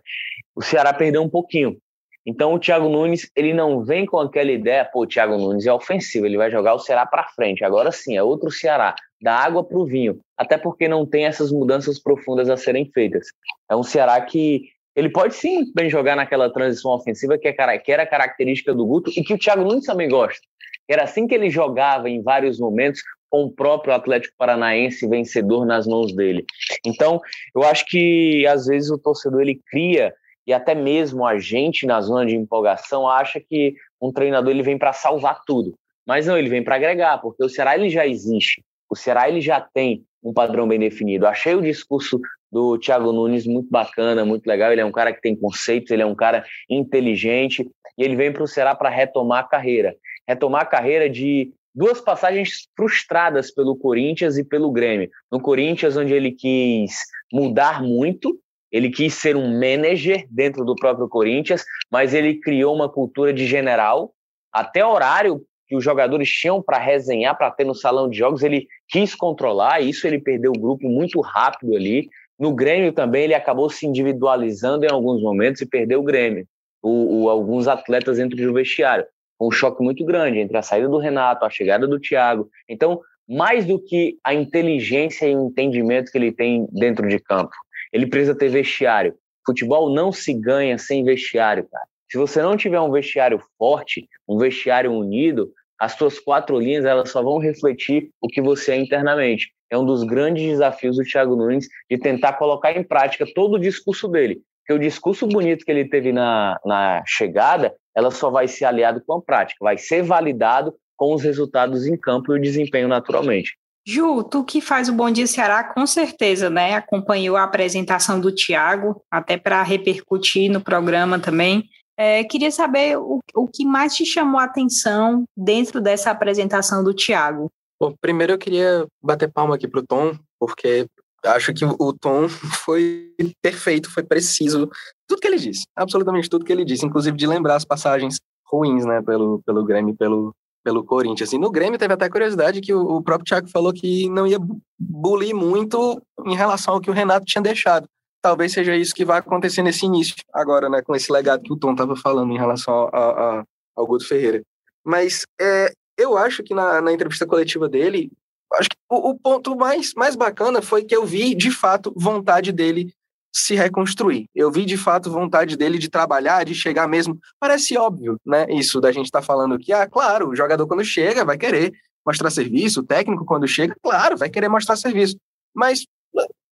O 0.54 0.61
Ceará 0.61 0.92
perdeu 0.92 1.22
um 1.22 1.28
pouquinho. 1.28 1.78
Então 2.26 2.52
o 2.52 2.58
Thiago 2.58 2.87
Nunes, 2.87 3.30
ele 3.34 3.54
não 3.54 3.82
vem 3.82 4.04
com 4.04 4.18
aquela 4.18 4.52
ideia, 4.52 4.84
pô, 4.84 5.04
o 5.04 5.06
Thiago 5.06 5.38
Nunes 5.38 5.66
é 5.66 5.72
ofensivo, 5.72 6.26
ele 6.26 6.37
vai 6.37 6.50
jogar 6.50 6.74
o 6.74 6.78
Ceará 6.78 7.06
para 7.06 7.28
frente. 7.28 7.64
Agora 7.64 7.90
sim, 7.90 8.14
é 8.14 8.22
outro 8.22 8.50
Ceará, 8.50 8.94
da 9.22 9.34
água 9.34 9.64
para 9.64 9.78
o 9.78 9.87
vinho. 9.87 10.20
Até 10.37 10.58
porque 10.58 10.87
não 10.87 11.06
tem 11.06 11.24
essas 11.24 11.50
mudanças 11.50 11.98
profundas 11.98 12.50
a 12.50 12.58
serem 12.58 12.90
feitas. 12.92 13.28
É 13.70 13.74
um 13.74 13.82
Ceará 13.82 14.20
que 14.20 14.64
ele 14.98 15.11
pode 15.11 15.37
sim 15.37 15.70
bem 15.76 15.88
jogar 15.88 16.16
naquela 16.16 16.52
transição 16.52 16.90
ofensiva 16.90 17.38
que, 17.38 17.46
é, 17.46 17.78
que 17.78 17.92
era 17.92 18.04
característica 18.04 18.74
do 18.74 18.84
Guto 18.84 19.12
e 19.16 19.22
que 19.22 19.32
o 19.32 19.38
Thiago 19.38 19.62
Nunes 19.62 19.84
também 19.84 20.08
gosta. 20.08 20.40
Era 20.88 21.04
assim 21.04 21.28
que 21.28 21.37
ele 21.37 21.48
jogava 21.48 22.11
em 22.11 22.20
vários 22.20 22.58
momentos, 22.58 23.00
com 23.30 23.44
o 23.44 23.52
próprio 23.52 23.94
Atlético 23.94 24.34
Paranaense 24.37 25.06
vencedor 25.06 25.64
nas 25.64 25.87
mãos 25.87 26.12
dele. 26.16 26.44
Então, 26.84 27.20
eu 27.54 27.62
acho 27.62 27.84
que 27.87 28.44
às 28.48 28.66
vezes 28.66 28.90
o 28.90 28.98
torcedor 28.98 29.42
ele 29.42 29.61
cria 29.70 30.12
e 30.44 30.52
até 30.52 30.74
mesmo 30.74 31.24
a 31.24 31.38
gente 31.38 31.87
na 31.87 32.00
zona 32.00 32.26
de 32.26 32.34
empolgação 32.34 33.08
acha 33.08 33.38
que 33.38 33.74
um 34.02 34.11
treinador 34.11 34.50
ele 34.50 34.64
vem 34.64 34.76
para 34.76 34.92
salvar 34.92 35.42
tudo. 35.46 35.74
Mas 36.04 36.26
não, 36.26 36.37
ele 36.37 36.48
vem 36.48 36.64
para 36.64 36.74
agregar, 36.74 37.18
porque 37.18 37.44
o 37.44 37.48
Ceará 37.48 37.76
ele 37.76 37.88
já 37.88 38.04
existe. 38.04 38.64
O 38.90 38.96
Ceará 38.96 39.28
ele 39.28 39.40
já 39.40 39.61
tem 39.61 40.02
um 40.24 40.32
padrão 40.32 40.66
bem 40.66 40.80
definido. 40.80 41.24
Achei 41.24 41.54
o 41.54 41.62
discurso 41.62 42.18
do 42.50 42.78
Thiago 42.78 43.12
Nunes 43.12 43.46
muito 43.46 43.68
bacana, 43.70 44.24
muito 44.24 44.46
legal. 44.46 44.72
Ele 44.72 44.80
é 44.80 44.84
um 44.84 44.92
cara 44.92 45.12
que 45.12 45.20
tem 45.20 45.37
conceitos, 45.37 45.90
ele 45.90 46.02
é 46.02 46.06
um 46.06 46.14
cara 46.14 46.44
inteligente 46.68 47.68
e 47.96 48.02
ele 48.02 48.16
vem 48.16 48.32
para 48.32 48.42
o 48.42 48.48
Ceará 48.48 48.74
para 48.74 48.88
retomar 48.88 49.44
a 49.44 49.48
carreira. 49.48 49.94
Retomar 50.26 50.62
a 50.62 50.66
carreira 50.66 51.08
de 51.08 51.52
duas 51.74 52.00
passagens 52.00 52.68
frustradas 52.76 53.52
pelo 53.52 53.76
Corinthians 53.76 54.37
e 54.37 54.44
pelo 54.44 54.72
Grêmio. 54.72 55.08
No 55.30 55.40
Corinthians, 55.40 55.96
onde 55.96 56.12
ele 56.12 56.32
quis 56.32 57.00
mudar 57.32 57.82
muito, 57.82 58.38
ele 58.70 58.90
quis 58.90 59.14
ser 59.14 59.37
um 59.37 59.58
manager 59.58 60.26
dentro 60.30 60.64
do 60.64 60.74
próprio 60.74 61.08
Corinthians, 61.08 61.64
mas 61.90 62.12
ele 62.12 62.40
criou 62.40 62.74
uma 62.74 62.88
cultura 62.88 63.32
de 63.32 63.46
general, 63.46 64.12
até 64.52 64.84
horário 64.84 65.42
que 65.68 65.76
os 65.76 65.84
jogadores 65.84 66.30
tinham 66.30 66.62
para 66.62 66.78
resenhar, 66.78 67.37
para 67.37 67.50
ter 67.50 67.64
no 67.64 67.74
salão 67.74 68.08
de 68.08 68.16
jogos, 68.16 68.42
ele 68.42 68.66
quis 68.88 69.14
controlar, 69.14 69.80
isso 69.80 70.06
ele 70.06 70.18
perdeu 70.18 70.50
o 70.50 70.58
grupo 70.58 70.88
muito 70.88 71.20
rápido 71.20 71.76
ali. 71.76 72.08
No 72.38 72.55
Grêmio 72.55 72.92
também 72.92 73.24
ele 73.24 73.35
acabou 73.35 73.68
se 73.68 73.87
individualizando 73.87 74.85
em 74.85 74.90
alguns 74.90 75.20
momentos 75.22 75.61
e 75.61 75.66
perdeu 75.66 76.01
o 76.01 76.05
Grêmio, 76.05 76.46
o, 76.83 77.22
o 77.22 77.29
alguns 77.29 77.66
atletas 77.66 78.18
dentro 78.18 78.37
do 78.37 78.53
vestiário 78.53 79.05
um 79.40 79.51
choque 79.51 79.83
muito 79.83 80.05
grande 80.05 80.38
entre 80.38 80.57
a 80.57 80.62
saída 80.62 80.88
do 80.88 80.98
Renato, 80.98 81.44
a 81.44 81.51
chegada 81.51 81.87
do 81.87 82.01
Thiago. 82.01 82.48
Então, 82.68 83.01
mais 83.29 83.64
do 83.64 83.79
que 83.79 84.18
a 84.24 84.35
inteligência 84.35 85.27
e 85.27 85.37
o 85.37 85.46
entendimento 85.46 86.11
que 86.11 86.18
ele 86.18 86.33
tem 86.33 86.66
dentro 86.72 87.07
de 87.07 87.18
campo, 87.18 87.53
ele 87.92 88.07
precisa 88.07 88.35
ter 88.35 88.48
vestiário. 88.48 89.14
Futebol 89.46 89.94
não 89.94 90.11
se 90.12 90.35
ganha 90.35 90.77
sem 90.77 91.05
vestiário, 91.05 91.66
cara. 91.70 91.87
Se 92.11 92.18
você 92.18 92.42
não 92.42 92.57
tiver 92.57 92.81
um 92.81 92.90
vestiário 92.90 93.40
forte, 93.59 94.09
um 94.27 94.38
vestiário 94.38 94.92
unido, 94.92 95.53
as 95.79 95.92
suas 95.92 96.18
quatro 96.18 96.59
linhas 96.59 96.85
elas 96.85 97.11
só 97.11 97.22
vão 97.22 97.38
refletir 97.38 98.11
o 98.20 98.29
que 98.29 98.40
você 98.40 98.72
é 98.72 98.77
internamente. 98.77 99.53
É 99.70 99.76
um 99.76 99.85
dos 99.85 100.02
grandes 100.04 100.44
desafios 100.44 100.96
do 100.96 101.04
Thiago 101.04 101.37
Nunes 101.37 101.68
de 101.90 101.98
tentar 101.98 102.35
colocar 102.35 102.72
em 102.72 102.83
prática 102.83 103.26
todo 103.35 103.54
o 103.54 103.59
discurso 103.59 104.09
dele. 104.09 104.40
Porque 104.61 104.78
o 104.78 104.83
discurso 104.83 105.26
bonito 105.26 105.64
que 105.64 105.70
ele 105.70 105.88
teve 105.88 106.12
na, 106.12 106.59
na 106.64 107.02
chegada 107.07 107.74
ela 107.98 108.12
só 108.12 108.31
vai 108.31 108.46
ser 108.46 108.64
aliado 108.64 109.02
com 109.04 109.14
a 109.14 109.20
prática, 109.20 109.59
vai 109.61 109.76
ser 109.76 110.02
validado 110.02 110.72
com 110.96 111.14
os 111.14 111.22
resultados 111.22 111.85
em 111.85 111.96
campo 111.96 112.33
e 112.33 112.38
o 112.38 112.40
desempenho 112.40 112.87
naturalmente. 112.87 113.59
Ju, 113.85 114.22
tu 114.22 114.44
que 114.44 114.61
faz 114.61 114.88
o 114.88 114.92
Bom 114.92 115.11
Dia 115.11 115.26
Ceará, 115.26 115.64
com 115.64 115.85
certeza, 115.85 116.48
né? 116.48 116.74
Acompanhou 116.74 117.37
a 117.37 117.42
apresentação 117.42 118.20
do 118.20 118.33
Tiago, 118.33 119.02
até 119.11 119.37
para 119.37 119.62
repercutir 119.62 120.50
no 120.50 120.61
programa 120.61 121.18
também. 121.18 121.64
É, 121.96 122.22
queria 122.22 122.50
saber 122.50 122.98
o, 122.98 123.18
o 123.35 123.48
que 123.48 123.64
mais 123.64 123.96
te 123.96 124.04
chamou 124.04 124.38
a 124.38 124.44
atenção 124.44 125.24
dentro 125.37 125.81
dessa 125.81 126.11
apresentação 126.11 126.85
do 126.85 126.94
Tiago. 126.94 127.50
Bom, 127.80 127.94
primeiro 128.00 128.32
eu 128.32 128.38
queria 128.38 128.86
bater 129.02 129.30
palma 129.30 129.54
aqui 129.54 129.68
para 129.68 129.80
o 129.80 129.86
Tom, 129.86 130.16
porque 130.38 130.86
acho 131.24 131.52
que 131.54 131.64
o 131.64 131.92
Tom 131.92 132.28
foi 132.64 133.12
perfeito, 133.40 133.90
foi 133.90 134.02
preciso. 134.02 134.68
Tudo 135.06 135.20
que 135.20 135.28
ele 135.28 135.38
disse, 135.38 135.64
absolutamente 135.76 136.28
tudo 136.28 136.44
que 136.44 136.52
ele 136.52 136.64
disse, 136.64 136.84
inclusive 136.84 137.16
de 137.16 137.26
lembrar 137.26 137.56
as 137.56 137.64
passagens 137.64 138.18
ruins, 138.46 138.84
né, 138.84 139.02
pelo, 139.02 139.42
pelo 139.44 139.64
Grêmio, 139.64 139.94
pelo, 139.94 140.34
pelo 140.64 140.84
Corinthians. 140.84 141.32
E 141.32 141.38
no 141.38 141.50
Grêmio 141.50 141.78
teve 141.78 141.94
até 141.94 142.08
curiosidade 142.08 142.60
que 142.60 142.74
o, 142.74 143.02
próprio 143.02 143.26
Thiago 143.26 143.48
falou 143.48 143.72
que 143.72 144.08
não 144.08 144.26
ia 144.26 144.38
bulir 144.78 145.34
muito 145.34 146.02
em 146.26 146.34
relação 146.34 146.74
ao 146.74 146.80
que 146.80 146.90
o 146.90 146.94
Renato 146.94 147.26
tinha 147.26 147.42
deixado. 147.42 147.86
Talvez 148.20 148.52
seja 148.52 148.74
isso 148.74 148.94
que 148.94 149.04
vai 149.04 149.18
acontecer 149.18 149.62
nesse 149.62 149.86
início, 149.86 150.16
agora, 150.32 150.68
né, 150.68 150.82
com 150.82 150.94
esse 150.94 151.12
legado 151.12 151.42
que 151.42 151.52
o 151.52 151.56
Tom 151.56 151.72
estava 151.72 151.94
falando 151.94 152.32
em 152.32 152.38
relação 152.38 152.88
a, 152.92 153.44
ao 153.76 153.86
Guto 153.86 154.06
Ferreira. 154.06 154.42
Mas 154.84 155.24
é, 155.40 155.72
eu 155.98 156.16
acho 156.16 156.42
que 156.44 156.54
na, 156.54 156.80
na 156.80 156.92
entrevista 156.92 157.26
coletiva 157.26 157.68
dele, 157.68 158.11
acho 158.54 158.70
que 158.70 158.76
o, 158.88 159.11
o, 159.11 159.18
ponto 159.18 159.56
mais, 159.56 159.92
mais 159.94 160.14
bacana 160.14 160.62
foi 160.62 160.84
que 160.84 160.94
eu 160.94 161.04
vi, 161.04 161.34
de 161.34 161.50
fato, 161.50 161.92
vontade 161.96 162.52
dele 162.52 162.94
se 163.34 163.54
reconstruir. 163.54 164.26
Eu 164.34 164.50
vi, 164.50 164.64
de 164.64 164.76
fato, 164.76 165.11
vontade 165.11 165.56
dele 165.56 165.76
de 165.76 165.90
trabalhar, 165.90 166.44
de 166.44 166.54
chegar 166.54 166.88
mesmo. 166.88 167.18
Parece 167.38 167.76
óbvio, 167.76 168.16
né? 168.24 168.46
Isso 168.48 168.80
da 168.80 168.92
gente 168.92 169.06
estar 169.06 169.20
tá 169.20 169.26
falando 169.26 169.58
que, 169.58 169.72
ah, 169.72 169.87
claro, 169.87 170.30
o 170.30 170.37
jogador 170.37 170.66
quando 170.66 170.84
chega 170.84 171.24
vai 171.24 171.37
querer 171.37 171.72
mostrar 172.06 172.30
serviço, 172.30 172.80
o 172.80 172.84
técnico 172.84 173.24
quando 173.26 173.46
chega, 173.46 173.76
claro, 173.82 174.16
vai 174.16 174.30
querer 174.30 174.48
mostrar 174.48 174.76
serviço. 174.76 175.16
Mas, 175.54 175.84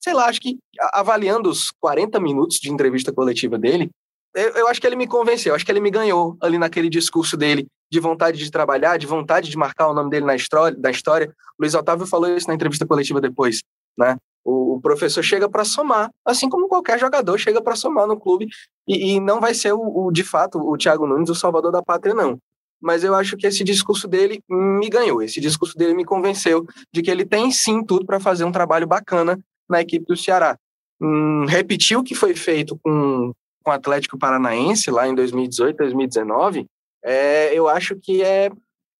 sei 0.01 0.13
lá, 0.13 0.27
acho 0.27 0.41
que 0.41 0.59
avaliando 0.93 1.49
os 1.49 1.71
40 1.81 2.21
minutos 2.21 2.59
de 2.59 2.71
entrevista 2.71 3.13
coletiva 3.13 3.57
dele, 3.57 3.91
eu, 4.37 4.51
eu 4.51 4.69
acho 4.69 4.79
que 4.79 4.87
ele 4.87 4.97
me 4.97 5.07
convenceu, 5.07 5.55
acho 5.55 5.65
que 5.65 5.73
ele 5.73 5.81
me 5.81 5.91
ganhou 5.91 6.37
ali 6.43 6.59
naquele 6.59 6.91
discurso 6.91 7.37
dele 7.39 7.67
de 7.91 7.99
vontade 7.99 8.39
de 8.39 8.51
trabalhar, 8.51 8.99
de 8.99 9.07
vontade 9.07 9.49
de 9.49 9.57
marcar 9.57 9.89
o 9.89 9.95
nome 9.95 10.11
dele 10.11 10.27
na 10.27 10.37
história. 10.37 10.77
Da 10.79 10.91
história. 10.91 11.35
Luiz 11.59 11.75
Otávio 11.75 12.07
falou 12.07 12.29
isso 12.37 12.47
na 12.47 12.55
entrevista 12.55 12.87
coletiva 12.87 13.21
depois, 13.21 13.63
né? 13.97 14.17
O, 14.45 14.75
o 14.75 14.81
professor 14.81 15.23
chega 15.23 15.49
para 15.49 15.65
somar, 15.65 16.11
assim 16.25 16.49
como 16.51 16.69
qualquer 16.69 16.99
jogador 16.99 17.39
chega 17.39 17.63
para 17.63 17.75
somar 17.75 18.07
no 18.07 18.21
clube 18.21 18.49
e, 18.87 19.15
e 19.15 19.21
não 19.21 19.41
vai 19.41 19.55
ser 19.55 19.73
o, 19.73 19.81
o, 19.81 20.13
de 20.13 20.23
fato 20.23 20.59
o 20.59 20.77
Thiago 20.77 21.07
Nunes 21.07 21.31
o 21.31 21.35
salvador 21.35 21.73
da 21.73 21.83
pátria 21.83 22.15
não. 22.15 22.39
Mas 22.81 23.03
eu 23.03 23.15
acho 23.15 23.39
que 23.39 23.47
esse 23.47 23.65
discurso 23.65 24.07
dele 24.07 24.43
me 24.49 24.89
ganhou, 24.91 25.23
esse 25.23 25.41
discurso 25.41 25.77
dele 25.79 25.95
me 25.95 26.05
convenceu 26.05 26.67
de 26.93 27.01
que 27.01 27.11
ele 27.11 27.25
tem 27.25 27.51
sim 27.51 27.83
tudo 27.83 28.05
para 28.05 28.21
fazer 28.21 28.45
um 28.45 28.53
trabalho 28.53 28.87
bacana 28.87 29.39
na 29.69 29.81
equipe 29.81 30.05
do 30.05 30.17
Ceará. 30.17 30.59
Hum, 31.01 31.47
repetir 31.47 31.97
o 31.97 32.05
que 32.05 32.15
foi 32.15 32.35
feito 32.35 32.79
com, 32.83 33.33
com 33.67 33.73
o 33.73 33.75
Atlético 33.75 34.17
Paranaense 34.17 34.93
lá 34.93 35.09
em 35.09 35.15
2018, 35.17 35.77
2019, 35.77 36.67
é, 37.05 37.53
eu 37.53 37.69
acho 37.69 37.97
que 37.97 38.23
é, 38.23 38.49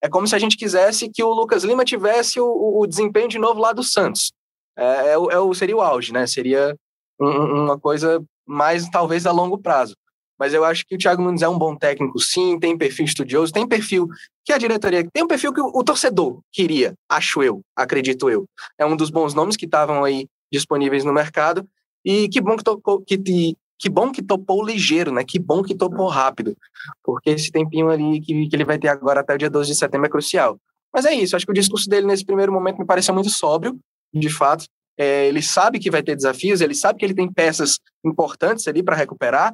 é 0.03 0.09
como 0.09 0.27
se 0.27 0.35
a 0.35 0.39
gente 0.39 0.57
quisesse 0.57 1.09
que 1.09 1.23
o 1.23 1.33
Lucas 1.33 1.63
Lima 1.63 1.85
tivesse 1.85 2.37
o, 2.37 2.79
o 2.81 2.85
desempenho 2.85 3.29
de 3.29 3.39
novo 3.39 3.61
lá 3.61 3.71
do 3.71 3.81
Santos. 3.81 4.33
é, 4.77 5.13
é, 5.13 5.17
o, 5.17 5.53
seria 5.53 5.77
o 5.77 5.81
auge, 5.81 6.11
né? 6.11 6.27
Seria 6.27 6.75
um, 7.17 7.63
uma 7.63 7.79
coisa 7.79 8.21
mais, 8.45 8.89
talvez, 8.89 9.25
a 9.25 9.31
longo 9.31 9.57
prazo. 9.57 9.95
Mas 10.37 10.53
eu 10.53 10.65
acho 10.65 10.85
que 10.85 10.95
o 10.95 10.97
Thiago 10.97 11.23
Nunes 11.23 11.41
é 11.41 11.47
um 11.47 11.57
bom 11.57 11.73
técnico, 11.73 12.19
sim, 12.19 12.59
tem 12.59 12.77
perfil 12.77 13.05
estudioso, 13.05 13.53
tem 13.53 13.65
perfil 13.65 14.07
que 14.43 14.51
a 14.51 14.57
diretoria, 14.57 15.07
tem 15.11 15.23
um 15.23 15.27
perfil 15.27 15.53
que 15.53 15.61
o, 15.61 15.71
o 15.73 15.83
torcedor 15.83 16.41
queria, 16.51 16.93
acho 17.09 17.41
eu, 17.41 17.61
acredito 17.73 18.29
eu. 18.29 18.45
É 18.77 18.85
um 18.85 18.97
dos 18.97 19.09
bons 19.09 19.33
nomes 19.33 19.55
que 19.55 19.65
estavam 19.65 20.03
aí 20.03 20.27
disponíveis 20.51 21.05
no 21.05 21.13
mercado. 21.13 21.65
E 22.05 22.29
que 22.29 22.39
bom 22.39 22.55
que, 22.55 22.63
tocou, 22.63 23.01
que, 23.01 23.17
que 23.79 23.89
bom 23.89 24.11
que 24.11 24.21
topou 24.21 24.65
ligeiro, 24.65 25.11
né? 25.11 25.23
Que 25.23 25.39
bom 25.39 25.61
que 25.61 25.75
topou 25.75 26.07
rápido. 26.07 26.55
Porque 27.03 27.29
esse 27.31 27.51
tempinho 27.51 27.89
ali 27.89 28.19
que, 28.21 28.47
que 28.47 28.55
ele 28.55 28.65
vai 28.65 28.77
ter 28.77 28.87
agora 28.87 29.21
até 29.21 29.35
o 29.35 29.37
dia 29.37 29.49
12 29.49 29.71
de 29.71 29.77
setembro 29.77 30.07
é 30.07 30.09
crucial. 30.09 30.59
Mas 30.93 31.05
é 31.05 31.13
isso, 31.13 31.35
acho 31.35 31.45
que 31.45 31.51
o 31.51 31.55
discurso 31.55 31.89
dele 31.89 32.07
nesse 32.07 32.25
primeiro 32.25 32.51
momento 32.51 32.79
me 32.79 32.85
pareceu 32.85 33.13
muito 33.13 33.29
sóbrio, 33.29 33.77
de 34.13 34.29
fato. 34.29 34.65
É, 34.97 35.27
ele 35.27 35.43
sabe 35.43 35.77
que 35.77 35.91
vai 35.91 36.01
ter 36.01 36.15
desafios, 36.15 36.59
ele 36.59 36.73
sabe 36.73 36.97
que 36.97 37.05
ele 37.05 37.13
tem 37.13 37.31
peças 37.31 37.77
importantes 38.03 38.67
ali 38.67 38.81
para 38.81 38.95
recuperar. 38.95 39.53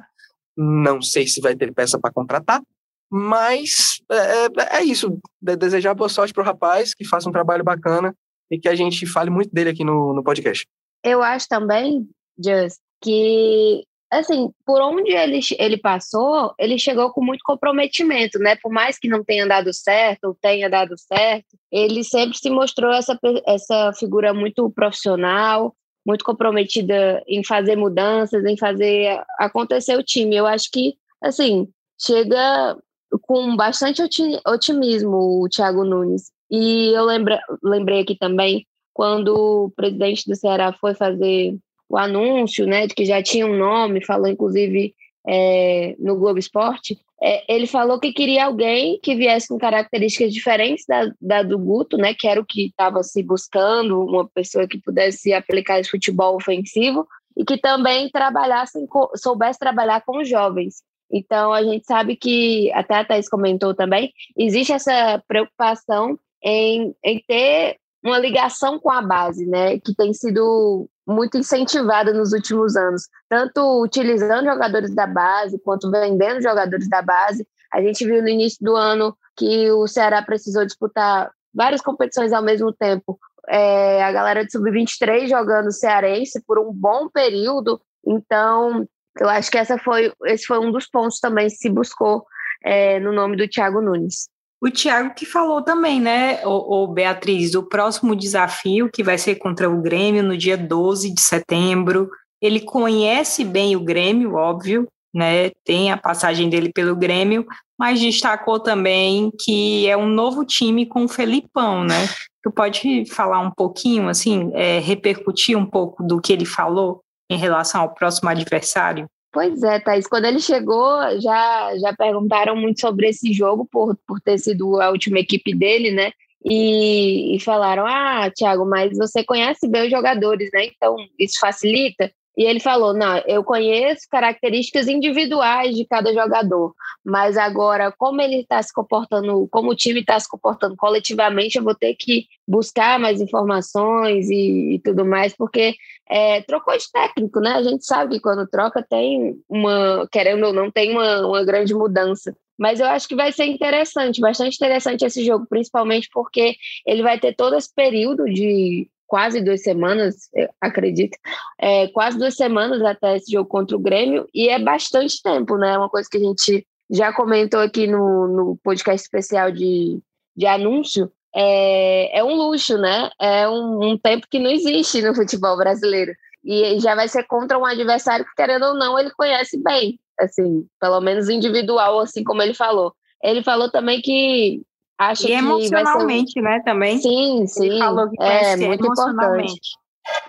Não 0.56 1.02
sei 1.02 1.26
se 1.26 1.40
vai 1.40 1.54
ter 1.54 1.72
peça 1.74 1.98
para 1.98 2.12
contratar, 2.12 2.62
mas 3.10 4.00
é, 4.10 4.16
é, 4.16 4.78
é 4.78 4.84
isso. 4.84 5.18
Desejar 5.40 5.94
boa 5.94 6.08
sorte 6.08 6.32
para 6.32 6.42
o 6.42 6.46
rapaz, 6.46 6.94
que 6.94 7.04
faça 7.04 7.28
um 7.28 7.32
trabalho 7.32 7.64
bacana 7.64 8.14
e 8.50 8.58
que 8.58 8.68
a 8.68 8.74
gente 8.74 9.04
fale 9.04 9.28
muito 9.28 9.52
dele 9.52 9.70
aqui 9.70 9.84
no, 9.84 10.14
no 10.14 10.22
podcast. 10.22 10.66
Eu 11.02 11.22
acho 11.22 11.46
também, 11.48 12.08
Just, 12.42 12.78
que 13.02 13.84
assim, 14.18 14.50
por 14.64 14.80
onde 14.80 15.12
ele, 15.12 15.40
ele 15.58 15.76
passou, 15.76 16.54
ele 16.58 16.78
chegou 16.78 17.10
com 17.10 17.24
muito 17.24 17.42
comprometimento, 17.44 18.38
né? 18.38 18.56
Por 18.56 18.72
mais 18.72 18.98
que 18.98 19.08
não 19.08 19.24
tenha 19.24 19.46
dado 19.46 19.72
certo 19.72 20.24
ou 20.24 20.34
tenha 20.34 20.68
dado 20.68 20.94
certo, 20.98 21.56
ele 21.70 22.02
sempre 22.04 22.36
se 22.36 22.50
mostrou 22.50 22.92
essa, 22.92 23.18
essa 23.46 23.92
figura 23.92 24.34
muito 24.34 24.70
profissional, 24.70 25.74
muito 26.06 26.24
comprometida 26.24 27.22
em 27.26 27.42
fazer 27.44 27.76
mudanças, 27.76 28.44
em 28.44 28.56
fazer 28.56 29.22
acontecer 29.38 29.96
o 29.96 30.02
time. 30.02 30.36
Eu 30.36 30.46
acho 30.46 30.70
que, 30.70 30.94
assim, 31.22 31.68
chega 31.98 32.76
com 33.22 33.56
bastante 33.56 34.02
otimismo 34.46 35.42
o 35.42 35.48
Thiago 35.48 35.84
Nunes. 35.84 36.30
E 36.50 36.88
eu 36.94 37.04
lembra, 37.04 37.40
lembrei 37.62 38.00
aqui 38.00 38.16
também, 38.16 38.66
quando 38.92 39.34
o 39.34 39.70
presidente 39.70 40.28
do 40.28 40.36
Ceará 40.36 40.72
foi 40.72 40.94
fazer 40.94 41.56
o 41.94 41.98
anúncio, 41.98 42.66
né, 42.66 42.88
de 42.88 42.94
que 42.94 43.04
já 43.04 43.22
tinha 43.22 43.46
um 43.46 43.56
nome, 43.56 44.04
falou 44.04 44.26
inclusive 44.26 44.92
é, 45.24 45.94
no 46.00 46.16
Globo 46.16 46.40
Esporte, 46.40 46.98
é, 47.22 47.44
ele 47.54 47.68
falou 47.68 48.00
que 48.00 48.12
queria 48.12 48.46
alguém 48.46 48.98
que 49.00 49.14
viesse 49.14 49.46
com 49.46 49.56
características 49.56 50.34
diferentes 50.34 50.84
da, 50.88 51.08
da 51.20 51.42
do 51.44 51.56
Guto, 51.56 51.96
né, 51.96 52.12
que 52.12 52.26
era 52.26 52.40
o 52.40 52.44
que 52.44 52.66
estava 52.66 53.00
se 53.04 53.22
buscando, 53.22 54.00
uma 54.00 54.28
pessoa 54.28 54.66
que 54.66 54.80
pudesse 54.80 55.32
aplicar 55.32 55.78
esse 55.78 55.90
futebol 55.90 56.34
ofensivo 56.34 57.06
e 57.36 57.44
que 57.44 57.56
também 57.58 58.10
trabalhasse, 58.10 58.84
soubesse 59.14 59.60
trabalhar 59.60 60.02
com 60.04 60.18
os 60.18 60.28
jovens. 60.28 60.82
Então, 61.12 61.52
a 61.52 61.62
gente 61.62 61.86
sabe 61.86 62.16
que, 62.16 62.72
até 62.72 62.96
a 62.96 63.04
Thais 63.04 63.28
comentou 63.28 63.72
também, 63.72 64.12
existe 64.36 64.72
essa 64.72 65.22
preocupação 65.28 66.18
em, 66.42 66.92
em 67.04 67.22
ter 67.24 67.76
uma 68.04 68.18
ligação 68.18 68.80
com 68.80 68.90
a 68.90 69.00
base, 69.00 69.46
né, 69.46 69.78
que 69.78 69.94
tem 69.94 70.12
sido 70.12 70.88
muito 71.06 71.36
incentivada 71.36 72.12
nos 72.12 72.32
últimos 72.32 72.76
anos, 72.76 73.08
tanto 73.28 73.82
utilizando 73.82 74.46
jogadores 74.46 74.94
da 74.94 75.06
base 75.06 75.58
quanto 75.58 75.90
vendendo 75.90 76.42
jogadores 76.42 76.88
da 76.88 77.02
base. 77.02 77.46
A 77.72 77.80
gente 77.82 78.04
viu 78.04 78.22
no 78.22 78.28
início 78.28 78.58
do 78.60 78.74
ano 78.76 79.16
que 79.36 79.70
o 79.70 79.86
Ceará 79.86 80.22
precisou 80.22 80.64
disputar 80.64 81.30
várias 81.52 81.80
competições 81.80 82.32
ao 82.32 82.42
mesmo 82.42 82.72
tempo. 82.72 83.18
É, 83.48 84.02
a 84.02 84.10
galera 84.10 84.44
de 84.44 84.52
sub-23 84.52 85.28
jogando 85.28 85.70
cearense 85.70 86.42
por 86.46 86.58
um 86.58 86.72
bom 86.72 87.08
período. 87.08 87.80
Então, 88.06 88.86
eu 89.20 89.28
acho 89.28 89.50
que 89.50 89.58
essa 89.58 89.78
foi, 89.78 90.12
esse 90.24 90.46
foi 90.46 90.58
um 90.58 90.72
dos 90.72 90.86
pontos 90.86 91.20
também 91.20 91.48
que 91.48 91.56
se 91.56 91.68
buscou 91.68 92.24
é, 92.64 92.98
no 93.00 93.12
nome 93.12 93.36
do 93.36 93.48
Thiago 93.48 93.80
Nunes. 93.80 94.28
O 94.64 94.70
Thiago 94.70 95.14
que 95.14 95.26
falou 95.26 95.60
também, 95.60 96.00
né, 96.00 96.40
o, 96.46 96.84
o, 96.84 96.86
Beatriz, 96.86 97.50
do 97.50 97.62
próximo 97.62 98.16
desafio 98.16 98.88
que 98.90 99.02
vai 99.02 99.18
ser 99.18 99.34
contra 99.34 99.68
o 99.68 99.82
Grêmio 99.82 100.22
no 100.22 100.38
dia 100.38 100.56
12 100.56 101.12
de 101.12 101.20
setembro. 101.20 102.08
Ele 102.40 102.60
conhece 102.60 103.44
bem 103.44 103.76
o 103.76 103.84
Grêmio, 103.84 104.36
óbvio, 104.36 104.88
né? 105.14 105.50
Tem 105.66 105.92
a 105.92 105.98
passagem 105.98 106.48
dele 106.48 106.72
pelo 106.72 106.96
Grêmio, 106.96 107.46
mas 107.78 108.00
destacou 108.00 108.58
também 108.58 109.30
que 109.38 109.86
é 109.86 109.98
um 109.98 110.08
novo 110.08 110.46
time 110.46 110.86
com 110.86 111.04
o 111.04 111.08
Felipão, 111.08 111.84
né? 111.84 112.08
Tu 112.42 112.50
pode 112.50 113.04
falar 113.10 113.40
um 113.40 113.50
pouquinho, 113.50 114.08
assim, 114.08 114.50
é, 114.54 114.78
repercutir 114.78 115.58
um 115.58 115.66
pouco 115.66 116.02
do 116.02 116.22
que 116.22 116.32
ele 116.32 116.46
falou 116.46 117.02
em 117.30 117.36
relação 117.36 117.82
ao 117.82 117.92
próximo 117.92 118.30
adversário? 118.30 119.06
Pois 119.34 119.60
é, 119.64 119.80
Thaís. 119.80 120.06
Quando 120.06 120.26
ele 120.26 120.38
chegou, 120.38 120.86
já, 121.20 121.76
já 121.76 121.92
perguntaram 121.92 122.54
muito 122.54 122.80
sobre 122.80 123.08
esse 123.08 123.32
jogo, 123.32 123.66
por, 123.66 123.96
por 124.06 124.20
ter 124.20 124.38
sido 124.38 124.80
a 124.80 124.90
última 124.90 125.18
equipe 125.18 125.52
dele, 125.52 125.90
né? 125.90 126.12
E, 126.44 127.34
e 127.34 127.40
falaram: 127.40 127.84
Ah, 127.84 128.30
Thiago, 128.30 128.64
mas 128.64 128.96
você 128.96 129.24
conhece 129.24 129.66
bem 129.68 129.86
os 129.86 129.90
jogadores, 129.90 130.50
né? 130.52 130.66
Então 130.66 130.94
isso 131.18 131.40
facilita. 131.40 132.12
E 132.36 132.44
ele 132.44 132.60
falou: 132.60 132.92
não, 132.92 133.18
eu 133.26 133.44
conheço 133.44 134.08
características 134.10 134.88
individuais 134.88 135.74
de 135.76 135.86
cada 135.86 136.12
jogador, 136.12 136.74
mas 137.04 137.36
agora, 137.36 137.92
como 137.92 138.20
ele 138.20 138.40
está 138.40 138.62
se 138.62 138.72
comportando, 138.72 139.46
como 139.50 139.70
o 139.70 139.76
time 139.76 140.00
está 140.00 140.18
se 140.18 140.28
comportando 140.28 140.76
coletivamente, 140.76 141.56
eu 141.56 141.64
vou 141.64 141.74
ter 141.74 141.94
que 141.94 142.26
buscar 142.46 142.98
mais 142.98 143.20
informações 143.20 144.28
e, 144.30 144.74
e 144.74 144.78
tudo 144.80 145.04
mais, 145.04 145.34
porque 145.36 145.74
é, 146.08 146.42
trocou 146.42 146.76
de 146.76 146.90
técnico, 146.90 147.40
né? 147.40 147.52
A 147.52 147.62
gente 147.62 147.84
sabe 147.84 148.16
que 148.16 148.20
quando 148.20 148.48
troca 148.48 148.82
tem 148.82 149.36
uma, 149.48 150.06
querendo 150.10 150.46
ou 150.46 150.52
não, 150.52 150.70
tem 150.70 150.90
uma, 150.90 151.26
uma 151.26 151.44
grande 151.44 151.74
mudança. 151.74 152.36
Mas 152.58 152.78
eu 152.78 152.86
acho 152.86 153.08
que 153.08 153.16
vai 153.16 153.32
ser 153.32 153.46
interessante, 153.46 154.20
bastante 154.20 154.54
interessante 154.54 155.04
esse 155.04 155.24
jogo, 155.24 155.46
principalmente 155.48 156.08
porque 156.12 156.54
ele 156.86 157.02
vai 157.02 157.18
ter 157.18 157.34
todo 157.34 157.56
esse 157.56 157.72
período 157.74 158.24
de 158.26 158.88
quase 159.06 159.40
duas 159.40 159.62
semanas, 159.62 160.28
acredito, 160.60 161.16
é, 161.58 161.88
quase 161.88 162.18
duas 162.18 162.34
semanas 162.34 162.82
até 162.82 163.16
esse 163.16 163.30
jogo 163.30 163.48
contra 163.48 163.76
o 163.76 163.80
Grêmio, 163.80 164.26
e 164.34 164.48
é 164.48 164.58
bastante 164.58 165.22
tempo, 165.22 165.56
né? 165.56 165.76
Uma 165.76 165.88
coisa 165.88 166.08
que 166.10 166.16
a 166.16 166.20
gente 166.20 166.66
já 166.90 167.12
comentou 167.12 167.60
aqui 167.60 167.86
no, 167.86 168.28
no 168.28 168.58
podcast 168.62 169.04
especial 169.04 169.50
de, 169.50 170.00
de 170.36 170.46
anúncio, 170.46 171.10
é, 171.34 172.18
é 172.18 172.24
um 172.24 172.34
luxo, 172.34 172.78
né? 172.78 173.10
É 173.20 173.48
um, 173.48 173.92
um 173.92 173.98
tempo 173.98 174.26
que 174.30 174.38
não 174.38 174.50
existe 174.50 175.02
no 175.02 175.14
futebol 175.14 175.56
brasileiro. 175.56 176.12
E 176.44 176.78
já 176.78 176.94
vai 176.94 177.08
ser 177.08 177.24
contra 177.24 177.58
um 177.58 177.64
adversário 177.64 178.24
que, 178.24 178.34
querendo 178.36 178.66
ou 178.66 178.74
não, 178.74 178.98
ele 178.98 179.10
conhece 179.10 179.60
bem, 179.62 179.98
assim, 180.20 180.66
pelo 180.78 181.00
menos 181.00 181.28
individual, 181.28 181.98
assim 182.00 182.22
como 182.22 182.42
ele 182.42 182.54
falou. 182.54 182.94
Ele 183.22 183.42
falou 183.42 183.70
também 183.70 184.00
que 184.00 184.62
Acho 184.98 185.28
e 185.28 185.32
emocionalmente, 185.32 186.38
um... 186.38 186.42
né, 186.42 186.60
também. 186.64 186.98
Sim, 186.98 187.46
sim. 187.46 187.66
Ele 187.66 187.78
falou 187.78 188.10
que 188.10 188.22
é 188.22 188.56
muito 188.56 188.86
importante. 188.86 189.70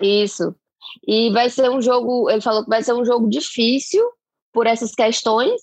Isso. 0.00 0.54
E 1.06 1.30
vai 1.30 1.50
ser 1.50 1.70
um 1.70 1.80
jogo, 1.80 2.30
ele 2.30 2.40
falou 2.40 2.64
que 2.64 2.70
vai 2.70 2.82
ser 2.82 2.92
um 2.92 3.04
jogo 3.04 3.28
difícil 3.28 4.02
por 4.52 4.66
essas 4.66 4.94
questões, 4.94 5.60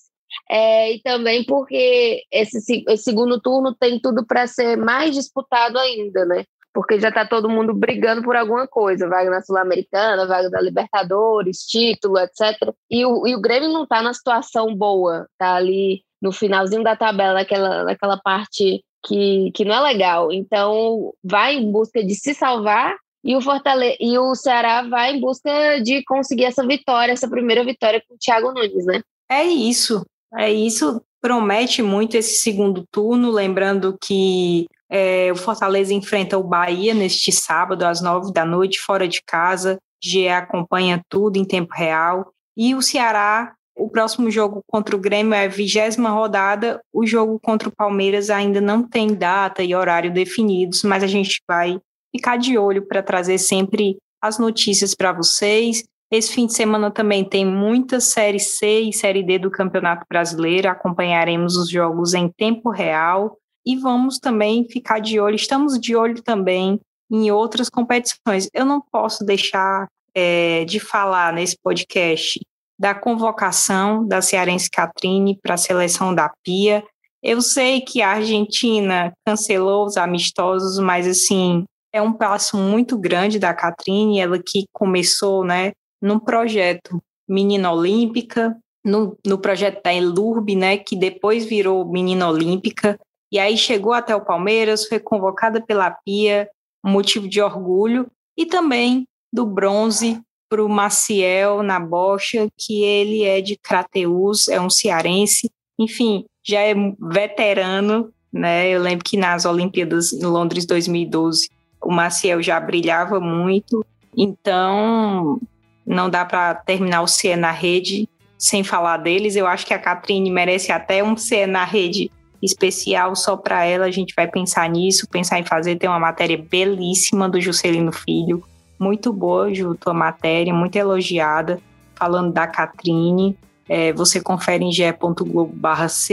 é, 0.50 0.92
e 0.92 1.02
também 1.02 1.44
porque 1.44 2.22
esse, 2.30 2.84
esse 2.88 3.04
segundo 3.04 3.40
turno 3.40 3.74
tem 3.74 4.00
tudo 4.00 4.24
para 4.26 4.46
ser 4.46 4.76
mais 4.76 5.14
disputado 5.14 5.78
ainda, 5.78 6.24
né? 6.24 6.44
Porque 6.72 6.98
já 6.98 7.08
está 7.08 7.26
todo 7.26 7.48
mundo 7.48 7.72
brigando 7.72 8.22
por 8.22 8.34
alguma 8.34 8.66
coisa, 8.66 9.08
vaga 9.08 9.30
na 9.30 9.42
Sul-Americana, 9.42 10.26
vaga 10.26 10.50
da 10.50 10.60
Libertadores, 10.60 11.58
título, 11.58 12.18
etc. 12.18 12.74
E 12.90 13.04
o, 13.06 13.26
e 13.26 13.34
o 13.34 13.40
Grêmio 13.40 13.72
não 13.72 13.84
está 13.84 14.02
na 14.02 14.12
situação 14.12 14.74
boa, 14.74 15.28
tá 15.38 15.54
ali 15.54 16.02
no 16.20 16.32
finalzinho 16.32 16.82
da 16.82 16.96
tabela, 16.96 17.34
naquela, 17.34 17.84
naquela 17.84 18.16
parte 18.16 18.84
que, 19.04 19.50
que 19.52 19.64
não 19.64 19.74
é 19.74 19.80
legal. 19.80 20.32
Então, 20.32 21.12
vai 21.22 21.56
em 21.56 21.70
busca 21.70 22.02
de 22.02 22.14
se 22.14 22.34
salvar 22.34 22.96
e 23.24 23.34
o 23.34 23.40
Fortaleza 23.40 23.96
e 24.00 24.18
o 24.18 24.34
Ceará 24.34 24.82
vai 24.82 25.14
em 25.14 25.20
busca 25.20 25.80
de 25.82 26.02
conseguir 26.04 26.44
essa 26.44 26.66
vitória, 26.66 27.12
essa 27.12 27.28
primeira 27.28 27.64
vitória 27.64 28.02
com 28.06 28.14
o 28.14 28.18
Thiago 28.18 28.52
Nunes, 28.52 28.84
né? 28.84 29.02
É 29.30 29.42
isso. 29.44 30.04
É 30.36 30.52
isso. 30.52 31.00
Promete 31.20 31.82
muito 31.82 32.16
esse 32.16 32.42
segundo 32.42 32.84
turno, 32.90 33.30
lembrando 33.30 33.96
que 33.98 34.66
é, 34.90 35.32
o 35.32 35.36
Fortaleza 35.36 35.94
enfrenta 35.94 36.36
o 36.36 36.44
Bahia 36.44 36.92
neste 36.92 37.32
sábado 37.32 37.84
às 37.84 38.02
nove 38.02 38.30
da 38.32 38.44
noite, 38.44 38.78
fora 38.78 39.08
de 39.08 39.22
casa. 39.22 39.78
GE 40.02 40.28
acompanha 40.28 41.02
tudo 41.08 41.38
em 41.38 41.44
tempo 41.44 41.72
real. 41.74 42.30
E 42.54 42.74
o 42.74 42.82
Ceará 42.82 43.54
o 43.76 43.88
próximo 43.88 44.30
jogo 44.30 44.62
contra 44.66 44.94
o 44.94 44.98
Grêmio 44.98 45.34
é 45.34 45.44
a 45.44 45.48
vigésima 45.48 46.10
rodada. 46.10 46.80
O 46.92 47.04
jogo 47.04 47.40
contra 47.40 47.68
o 47.68 47.74
Palmeiras 47.74 48.30
ainda 48.30 48.60
não 48.60 48.82
tem 48.82 49.14
data 49.14 49.62
e 49.62 49.74
horário 49.74 50.12
definidos, 50.12 50.82
mas 50.84 51.02
a 51.02 51.08
gente 51.08 51.42
vai 51.48 51.80
ficar 52.14 52.36
de 52.36 52.56
olho 52.56 52.86
para 52.86 53.02
trazer 53.02 53.38
sempre 53.38 53.98
as 54.22 54.38
notícias 54.38 54.94
para 54.94 55.12
vocês. 55.12 55.82
Esse 56.10 56.32
fim 56.32 56.46
de 56.46 56.54
semana 56.54 56.90
também 56.90 57.24
tem 57.24 57.44
muita 57.44 57.98
Série 57.98 58.38
C 58.38 58.82
e 58.82 58.92
Série 58.92 59.24
D 59.24 59.38
do 59.40 59.50
Campeonato 59.50 60.04
Brasileiro. 60.08 60.68
Acompanharemos 60.68 61.56
os 61.56 61.68
jogos 61.68 62.14
em 62.14 62.28
tempo 62.28 62.70
real 62.70 63.36
e 63.66 63.76
vamos 63.76 64.18
também 64.18 64.68
ficar 64.68 65.00
de 65.00 65.18
olho. 65.18 65.34
Estamos 65.34 65.80
de 65.80 65.96
olho 65.96 66.22
também 66.22 66.80
em 67.10 67.30
outras 67.32 67.68
competições. 67.68 68.48
Eu 68.54 68.64
não 68.64 68.80
posso 68.80 69.24
deixar 69.24 69.88
é, 70.14 70.64
de 70.64 70.78
falar 70.78 71.32
nesse 71.32 71.56
podcast 71.60 72.38
da 72.78 72.94
convocação 72.94 74.06
da 74.06 74.20
Cearense 74.20 74.70
Catrine 74.70 75.38
para 75.40 75.54
a 75.54 75.58
seleção 75.58 76.14
da 76.14 76.30
Pia. 76.42 76.84
Eu 77.22 77.40
sei 77.40 77.80
que 77.80 78.02
a 78.02 78.10
Argentina 78.10 79.12
cancelou 79.26 79.86
os 79.86 79.96
amistosos, 79.96 80.78
mas 80.78 81.06
assim, 81.06 81.64
é 81.92 82.02
um 82.02 82.12
passo 82.12 82.56
muito 82.56 82.98
grande 82.98 83.38
da 83.38 83.54
Catrine, 83.54 84.20
ela 84.20 84.38
que 84.38 84.64
começou, 84.72 85.44
né, 85.44 85.72
num 86.02 86.18
projeto 86.18 87.00
Menina 87.28 87.72
Olímpica, 87.72 88.56
no, 88.84 89.16
no 89.24 89.38
projeto 89.38 89.82
da 89.82 89.94
Elurb, 89.94 90.54
né, 90.54 90.76
que 90.76 90.96
depois 90.96 91.46
virou 91.46 91.90
Menina 91.90 92.28
Olímpica, 92.28 92.98
e 93.32 93.38
aí 93.38 93.56
chegou 93.56 93.92
até 93.92 94.14
o 94.14 94.24
Palmeiras, 94.24 94.86
foi 94.86 95.00
convocada 95.00 95.64
pela 95.64 95.90
Pia, 96.04 96.48
motivo 96.84 97.28
de 97.28 97.40
orgulho, 97.40 98.06
e 98.36 98.44
também 98.44 99.06
do 99.32 99.46
bronze 99.46 100.20
para 100.54 100.64
o 100.64 100.68
Maciel 100.68 101.64
na 101.64 101.80
bocha, 101.80 102.46
que 102.56 102.84
ele 102.84 103.24
é 103.24 103.40
de 103.40 103.56
Crateus, 103.56 104.46
é 104.46 104.60
um 104.60 104.70
cearense, 104.70 105.50
enfim, 105.76 106.26
já 106.44 106.60
é 106.60 106.74
veterano, 107.10 108.12
né? 108.32 108.68
Eu 108.68 108.80
lembro 108.80 109.04
que 109.04 109.16
nas 109.16 109.44
Olimpíadas 109.44 110.12
em 110.12 110.24
Londres 110.24 110.64
2012 110.64 111.50
o 111.82 111.92
Maciel 111.92 112.40
já 112.40 112.60
brilhava 112.60 113.18
muito, 113.18 113.84
então 114.16 115.40
não 115.84 116.08
dá 116.08 116.24
para 116.24 116.54
terminar 116.54 117.02
o 117.02 117.08
CE 117.08 117.34
na 117.34 117.50
rede 117.50 118.08
sem 118.38 118.62
falar 118.62 118.98
deles. 118.98 119.34
Eu 119.34 119.48
acho 119.48 119.66
que 119.66 119.74
a 119.74 119.78
Catrine 119.78 120.30
merece 120.30 120.70
até 120.70 121.02
um 121.02 121.16
CE 121.16 121.48
na 121.48 121.64
rede 121.64 122.12
especial 122.40 123.16
só 123.16 123.36
para 123.36 123.64
ela. 123.64 123.86
A 123.86 123.90
gente 123.90 124.14
vai 124.14 124.28
pensar 124.28 124.70
nisso, 124.70 125.08
pensar 125.08 125.40
em 125.40 125.44
fazer. 125.44 125.74
Tem 125.74 125.90
uma 125.90 125.98
matéria 125.98 126.38
belíssima 126.38 127.28
do 127.28 127.40
Juscelino 127.40 127.90
Filho, 127.90 128.44
muito 128.78 129.12
boa, 129.12 129.52
Ju, 129.52 129.74
tua 129.74 129.94
matéria, 129.94 130.52
muito 130.52 130.76
elogiada, 130.76 131.60
falando 131.94 132.32
da 132.32 132.46
Catrine. 132.46 133.36
É, 133.68 133.92
você 133.92 134.20
confere 134.20 134.64
em 134.64 134.72
ge.globo.ce 134.72 136.12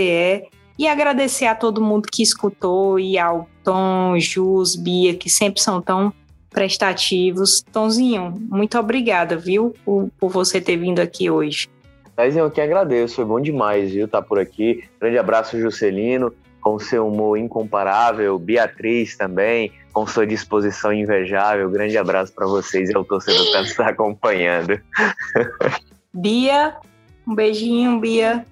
e 0.79 0.87
agradecer 0.87 1.45
a 1.45 1.55
todo 1.55 1.81
mundo 1.81 2.07
que 2.11 2.23
escutou 2.23 2.99
e 2.99 3.17
ao 3.17 3.47
Tom, 3.63 4.17
Jus, 4.17 4.75
Bia, 4.75 5.15
que 5.15 5.29
sempre 5.29 5.61
são 5.61 5.81
tão 5.81 6.13
prestativos. 6.49 7.63
Tomzinho, 7.71 8.33
muito 8.49 8.77
obrigada, 8.77 9.37
viu, 9.37 9.73
por, 9.85 10.09
por 10.19 10.29
você 10.29 10.59
ter 10.61 10.77
vindo 10.77 10.99
aqui 10.99 11.29
hoje. 11.29 11.69
Mas 12.15 12.35
eu 12.35 12.51
que 12.51 12.61
agradeço, 12.61 13.15
foi 13.15 13.25
bom 13.25 13.39
demais, 13.39 13.91
viu, 13.91 14.07
tá 14.07 14.21
por 14.21 14.37
aqui. 14.37 14.83
Grande 14.99 15.17
abraço, 15.17 15.59
Juscelino, 15.59 16.33
com 16.61 16.79
seu 16.79 17.07
humor 17.07 17.37
incomparável, 17.37 18.37
Beatriz 18.37 19.17
também, 19.17 19.71
com 19.91 20.05
sua 20.05 20.25
disposição 20.25 20.93
invejável. 20.93 21.69
Grande 21.69 21.97
abraço 21.97 22.31
para 22.33 22.47
vocês 22.47 22.89
e 22.89 22.95
ao 22.95 23.03
torcedor 23.03 23.51
que 23.51 23.57
está 23.57 23.89
acompanhando. 23.89 24.79
Bia, 26.13 26.75
um 27.27 27.35
beijinho, 27.35 27.99
Bia. 27.99 28.45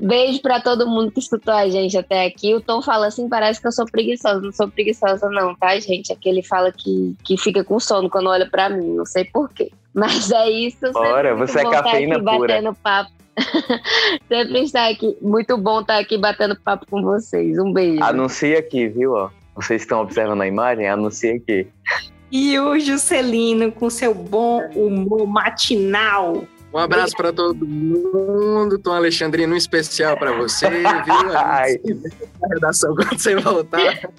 Beijo 0.00 0.40
para 0.42 0.60
todo 0.60 0.88
mundo 0.88 1.12
que 1.12 1.20
escutou 1.20 1.54
a 1.54 1.68
gente 1.68 1.96
até 1.96 2.26
aqui. 2.26 2.54
O 2.54 2.60
Tom 2.60 2.82
fala 2.82 3.06
assim, 3.06 3.28
parece 3.28 3.60
que 3.60 3.66
eu 3.66 3.72
sou 3.72 3.86
preguiçosa. 3.86 4.40
Não 4.40 4.52
sou 4.52 4.68
preguiçosa 4.68 5.28
não, 5.30 5.54
tá, 5.54 5.78
gente? 5.78 6.12
Aqui 6.12 6.28
ele 6.28 6.42
fala 6.42 6.72
que, 6.72 7.14
que 7.24 7.36
fica 7.36 7.62
com 7.62 7.78
sono 7.78 8.10
quando 8.10 8.28
olha 8.28 8.48
para 8.50 8.68
mim. 8.68 8.94
Não 8.94 9.04
sei 9.04 9.24
porquê. 9.24 9.70
Mas 9.94 10.30
é 10.30 10.50
isso. 10.50 10.78
Ora, 10.94 11.34
você 11.34 11.60
é 11.60 11.70
cafeína 11.70 12.16
aqui 12.16 12.24
pura. 12.24 12.38
Batendo 12.38 12.74
papo. 12.74 13.10
sempre 14.28 14.62
está 14.62 14.88
aqui. 14.88 15.16
Muito 15.20 15.56
bom 15.56 15.80
estar 15.80 15.98
aqui 15.98 16.18
batendo 16.18 16.58
papo 16.60 16.86
com 16.90 17.02
vocês. 17.02 17.58
Um 17.58 17.72
beijo. 17.72 18.02
Anuncia 18.02 18.58
aqui, 18.58 18.88
viu? 18.88 19.30
Vocês 19.54 19.82
estão 19.82 20.00
observando 20.00 20.42
a 20.42 20.46
imagem? 20.46 20.88
Anuncia 20.88 21.34
aqui. 21.34 21.66
E 22.30 22.58
o 22.58 22.78
Juscelino 22.78 23.72
com 23.72 23.88
seu 23.88 24.14
bom 24.14 24.60
humor 24.74 25.26
matinal. 25.26 26.44
Um 26.72 26.78
abraço 26.78 27.16
para 27.16 27.32
todo 27.32 27.66
mundo. 27.66 28.78
Tom 28.78 28.92
Alexandrino, 28.92 29.54
um 29.54 29.56
especial 29.56 30.16
para 30.18 30.32
você, 30.32 30.68
viu? 30.68 30.86
Ai. 31.34 31.76
A 32.42 32.54
redação 32.54 32.94
quando 32.94 33.18
você 33.18 33.34
voltar. 33.36 34.10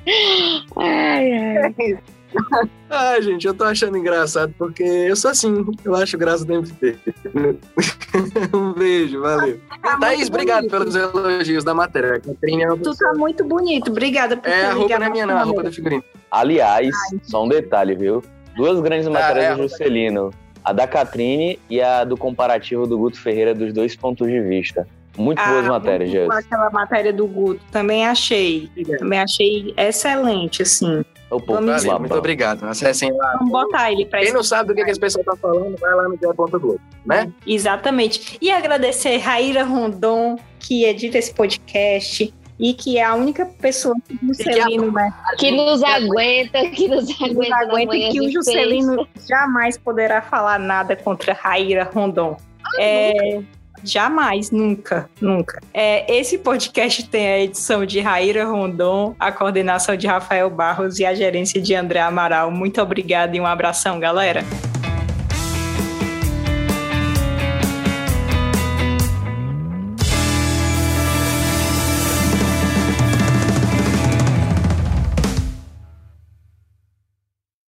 Ai, 0.75 1.32
ai. 1.32 1.99
Ai, 2.89 3.22
gente, 3.22 3.46
eu 3.46 3.54
tô 3.54 3.63
achando 3.63 3.98
engraçado 3.98 4.54
porque 4.58 4.84
eu 4.84 5.15
sou 5.15 5.32
assim, 5.32 5.65
eu 5.84 5.96
acho 5.96 6.18
graça 6.18 6.46
de 6.46 6.74
ter. 6.74 7.00
um 8.54 8.74
beijo, 8.74 9.22
valeu. 9.22 9.60
Tá 9.82 9.98
Thaís, 10.00 10.28
obrigado 10.28 10.68
pelos 10.68 10.96
elogios 10.96 11.63
da 11.63 11.74
matéria. 11.74 12.15
É 12.15 12.20
tu 12.20 12.96
tá 12.96 13.13
muito 13.15 13.44
bonito, 13.44 13.92
obrigada 13.92 14.38
por 14.38 14.50
É, 14.50 14.65
a 14.65 14.74
roupa 14.74 15.00
não 15.00 15.06
é 15.06 15.10
minha, 15.10 15.26
não, 15.26 15.38
a 15.38 15.44
roupa 15.44 15.63
da 15.63 15.72
figurinha. 15.72 16.04
Aliás, 16.32 16.96
Ai. 17.12 17.20
só 17.24 17.44
um 17.44 17.48
detalhe, 17.48 17.96
viu? 17.96 18.24
Duas 18.56 18.80
grandes 18.80 19.08
ah, 19.08 19.12
matérias 19.12 19.46
ah, 19.46 19.50
é, 19.50 19.56
do 19.56 19.62
Juscelino 19.63 20.32
a 20.63 20.74
da 20.74 20.88
Catrine 20.88 21.60
e 21.70 21.82
a 21.82 22.04
do 22.04 22.18
comparativo 22.18 22.86
do 22.86 22.98
Guto 22.98 23.20
Ferreira 23.20 23.56
dos 23.56 23.74
dois 23.74 23.96
pontos 23.96 24.28
de 24.28 24.39
vista. 24.42 24.88
Muito 25.18 25.39
ah, 25.39 25.48
boas 25.48 25.68
matérias, 25.68 26.12
Jéssica. 26.12 26.38
Aquela 26.38 26.70
matéria 26.70 27.12
do 27.12 27.28
Guto, 27.28 27.62
também 27.72 28.06
achei. 28.06 28.70
Também 29.00 29.20
achei 29.20 29.74
excelente, 29.76 30.62
assim. 30.62 31.04
O 31.30 31.39
povo 31.39 31.62
muito 32.00 32.15
obrigado. 32.15 32.63
Acessem 32.65 33.12
lá. 33.12 33.34
Vamos 33.38 33.52
botar 33.52 33.92
ele 33.92 34.06
para 34.06 34.22
Quem 34.22 34.34
não 34.34 34.44
sabe 34.44 34.70
do 34.70 34.76
que, 34.76 34.84
que 34.84 34.92
esse 34.92 35.00
pessoal 35.00 35.24
tá 35.24 35.36
falando, 35.36 35.78
vai 35.78 35.94
lá 35.94 36.10
no 36.10 36.18
Globo, 36.18 36.80
né? 37.06 37.32
Exatamente. 37.46 38.38
E 38.42 38.52
agradecer 38.52 39.18
Raíra 39.18 39.63
Rondon, 39.63 40.38
que 40.60 40.86
edita 40.86 41.18
esse 41.18 41.34
podcast, 41.34 42.34
e 42.60 42.74
que 42.74 42.98
é 42.98 43.04
a 43.04 43.15
única 43.15 43.46
pessoa 43.46 43.96
que 44.06 44.13
o 44.13 44.28
Juscelino 44.28 44.92
né, 44.92 45.13
que 45.38 45.52
nos 45.52 45.82
aguenta, 45.82 46.70
que 46.72 46.88
nos 46.88 47.10
aguenta, 47.10 47.34
nos 47.34 47.52
aguenta 47.52 47.96
e 47.96 48.10
que 48.10 48.20
o 48.20 48.32
Juscelino 48.32 49.08
jamais 49.28 49.78
poderá 49.78 50.22
falar 50.22 50.60
nada 50.60 50.96
contra 50.96 51.34
Raíra 51.34 51.89
Rondon. 51.94 52.36
Ah, 52.62 52.70
é, 52.80 53.42
jamais, 53.84 54.52
nunca, 54.52 55.10
nunca. 55.20 55.62
É, 55.74 56.12
esse 56.13 56.38
podcast 56.38 57.08
tem 57.10 57.28
a 57.28 57.39
edição 57.39 57.86
de 57.86 58.00
Raíra 58.00 58.46
Rondon, 58.46 59.15
a 59.20 59.32
coordenação 59.32 59.96
de 59.96 60.08
Rafael 60.08 60.50
Barros 60.50 61.00
e 61.00 61.06
a 61.06 61.13
gerência 61.13 61.62
de 61.62 61.76
André 61.76 62.00
Amaral. 62.00 62.52
Muito 62.52 62.82
obrigada 62.82 63.36
e 63.36 63.39
um 63.39 63.46
abração, 63.46 64.00
galera. 64.00 64.44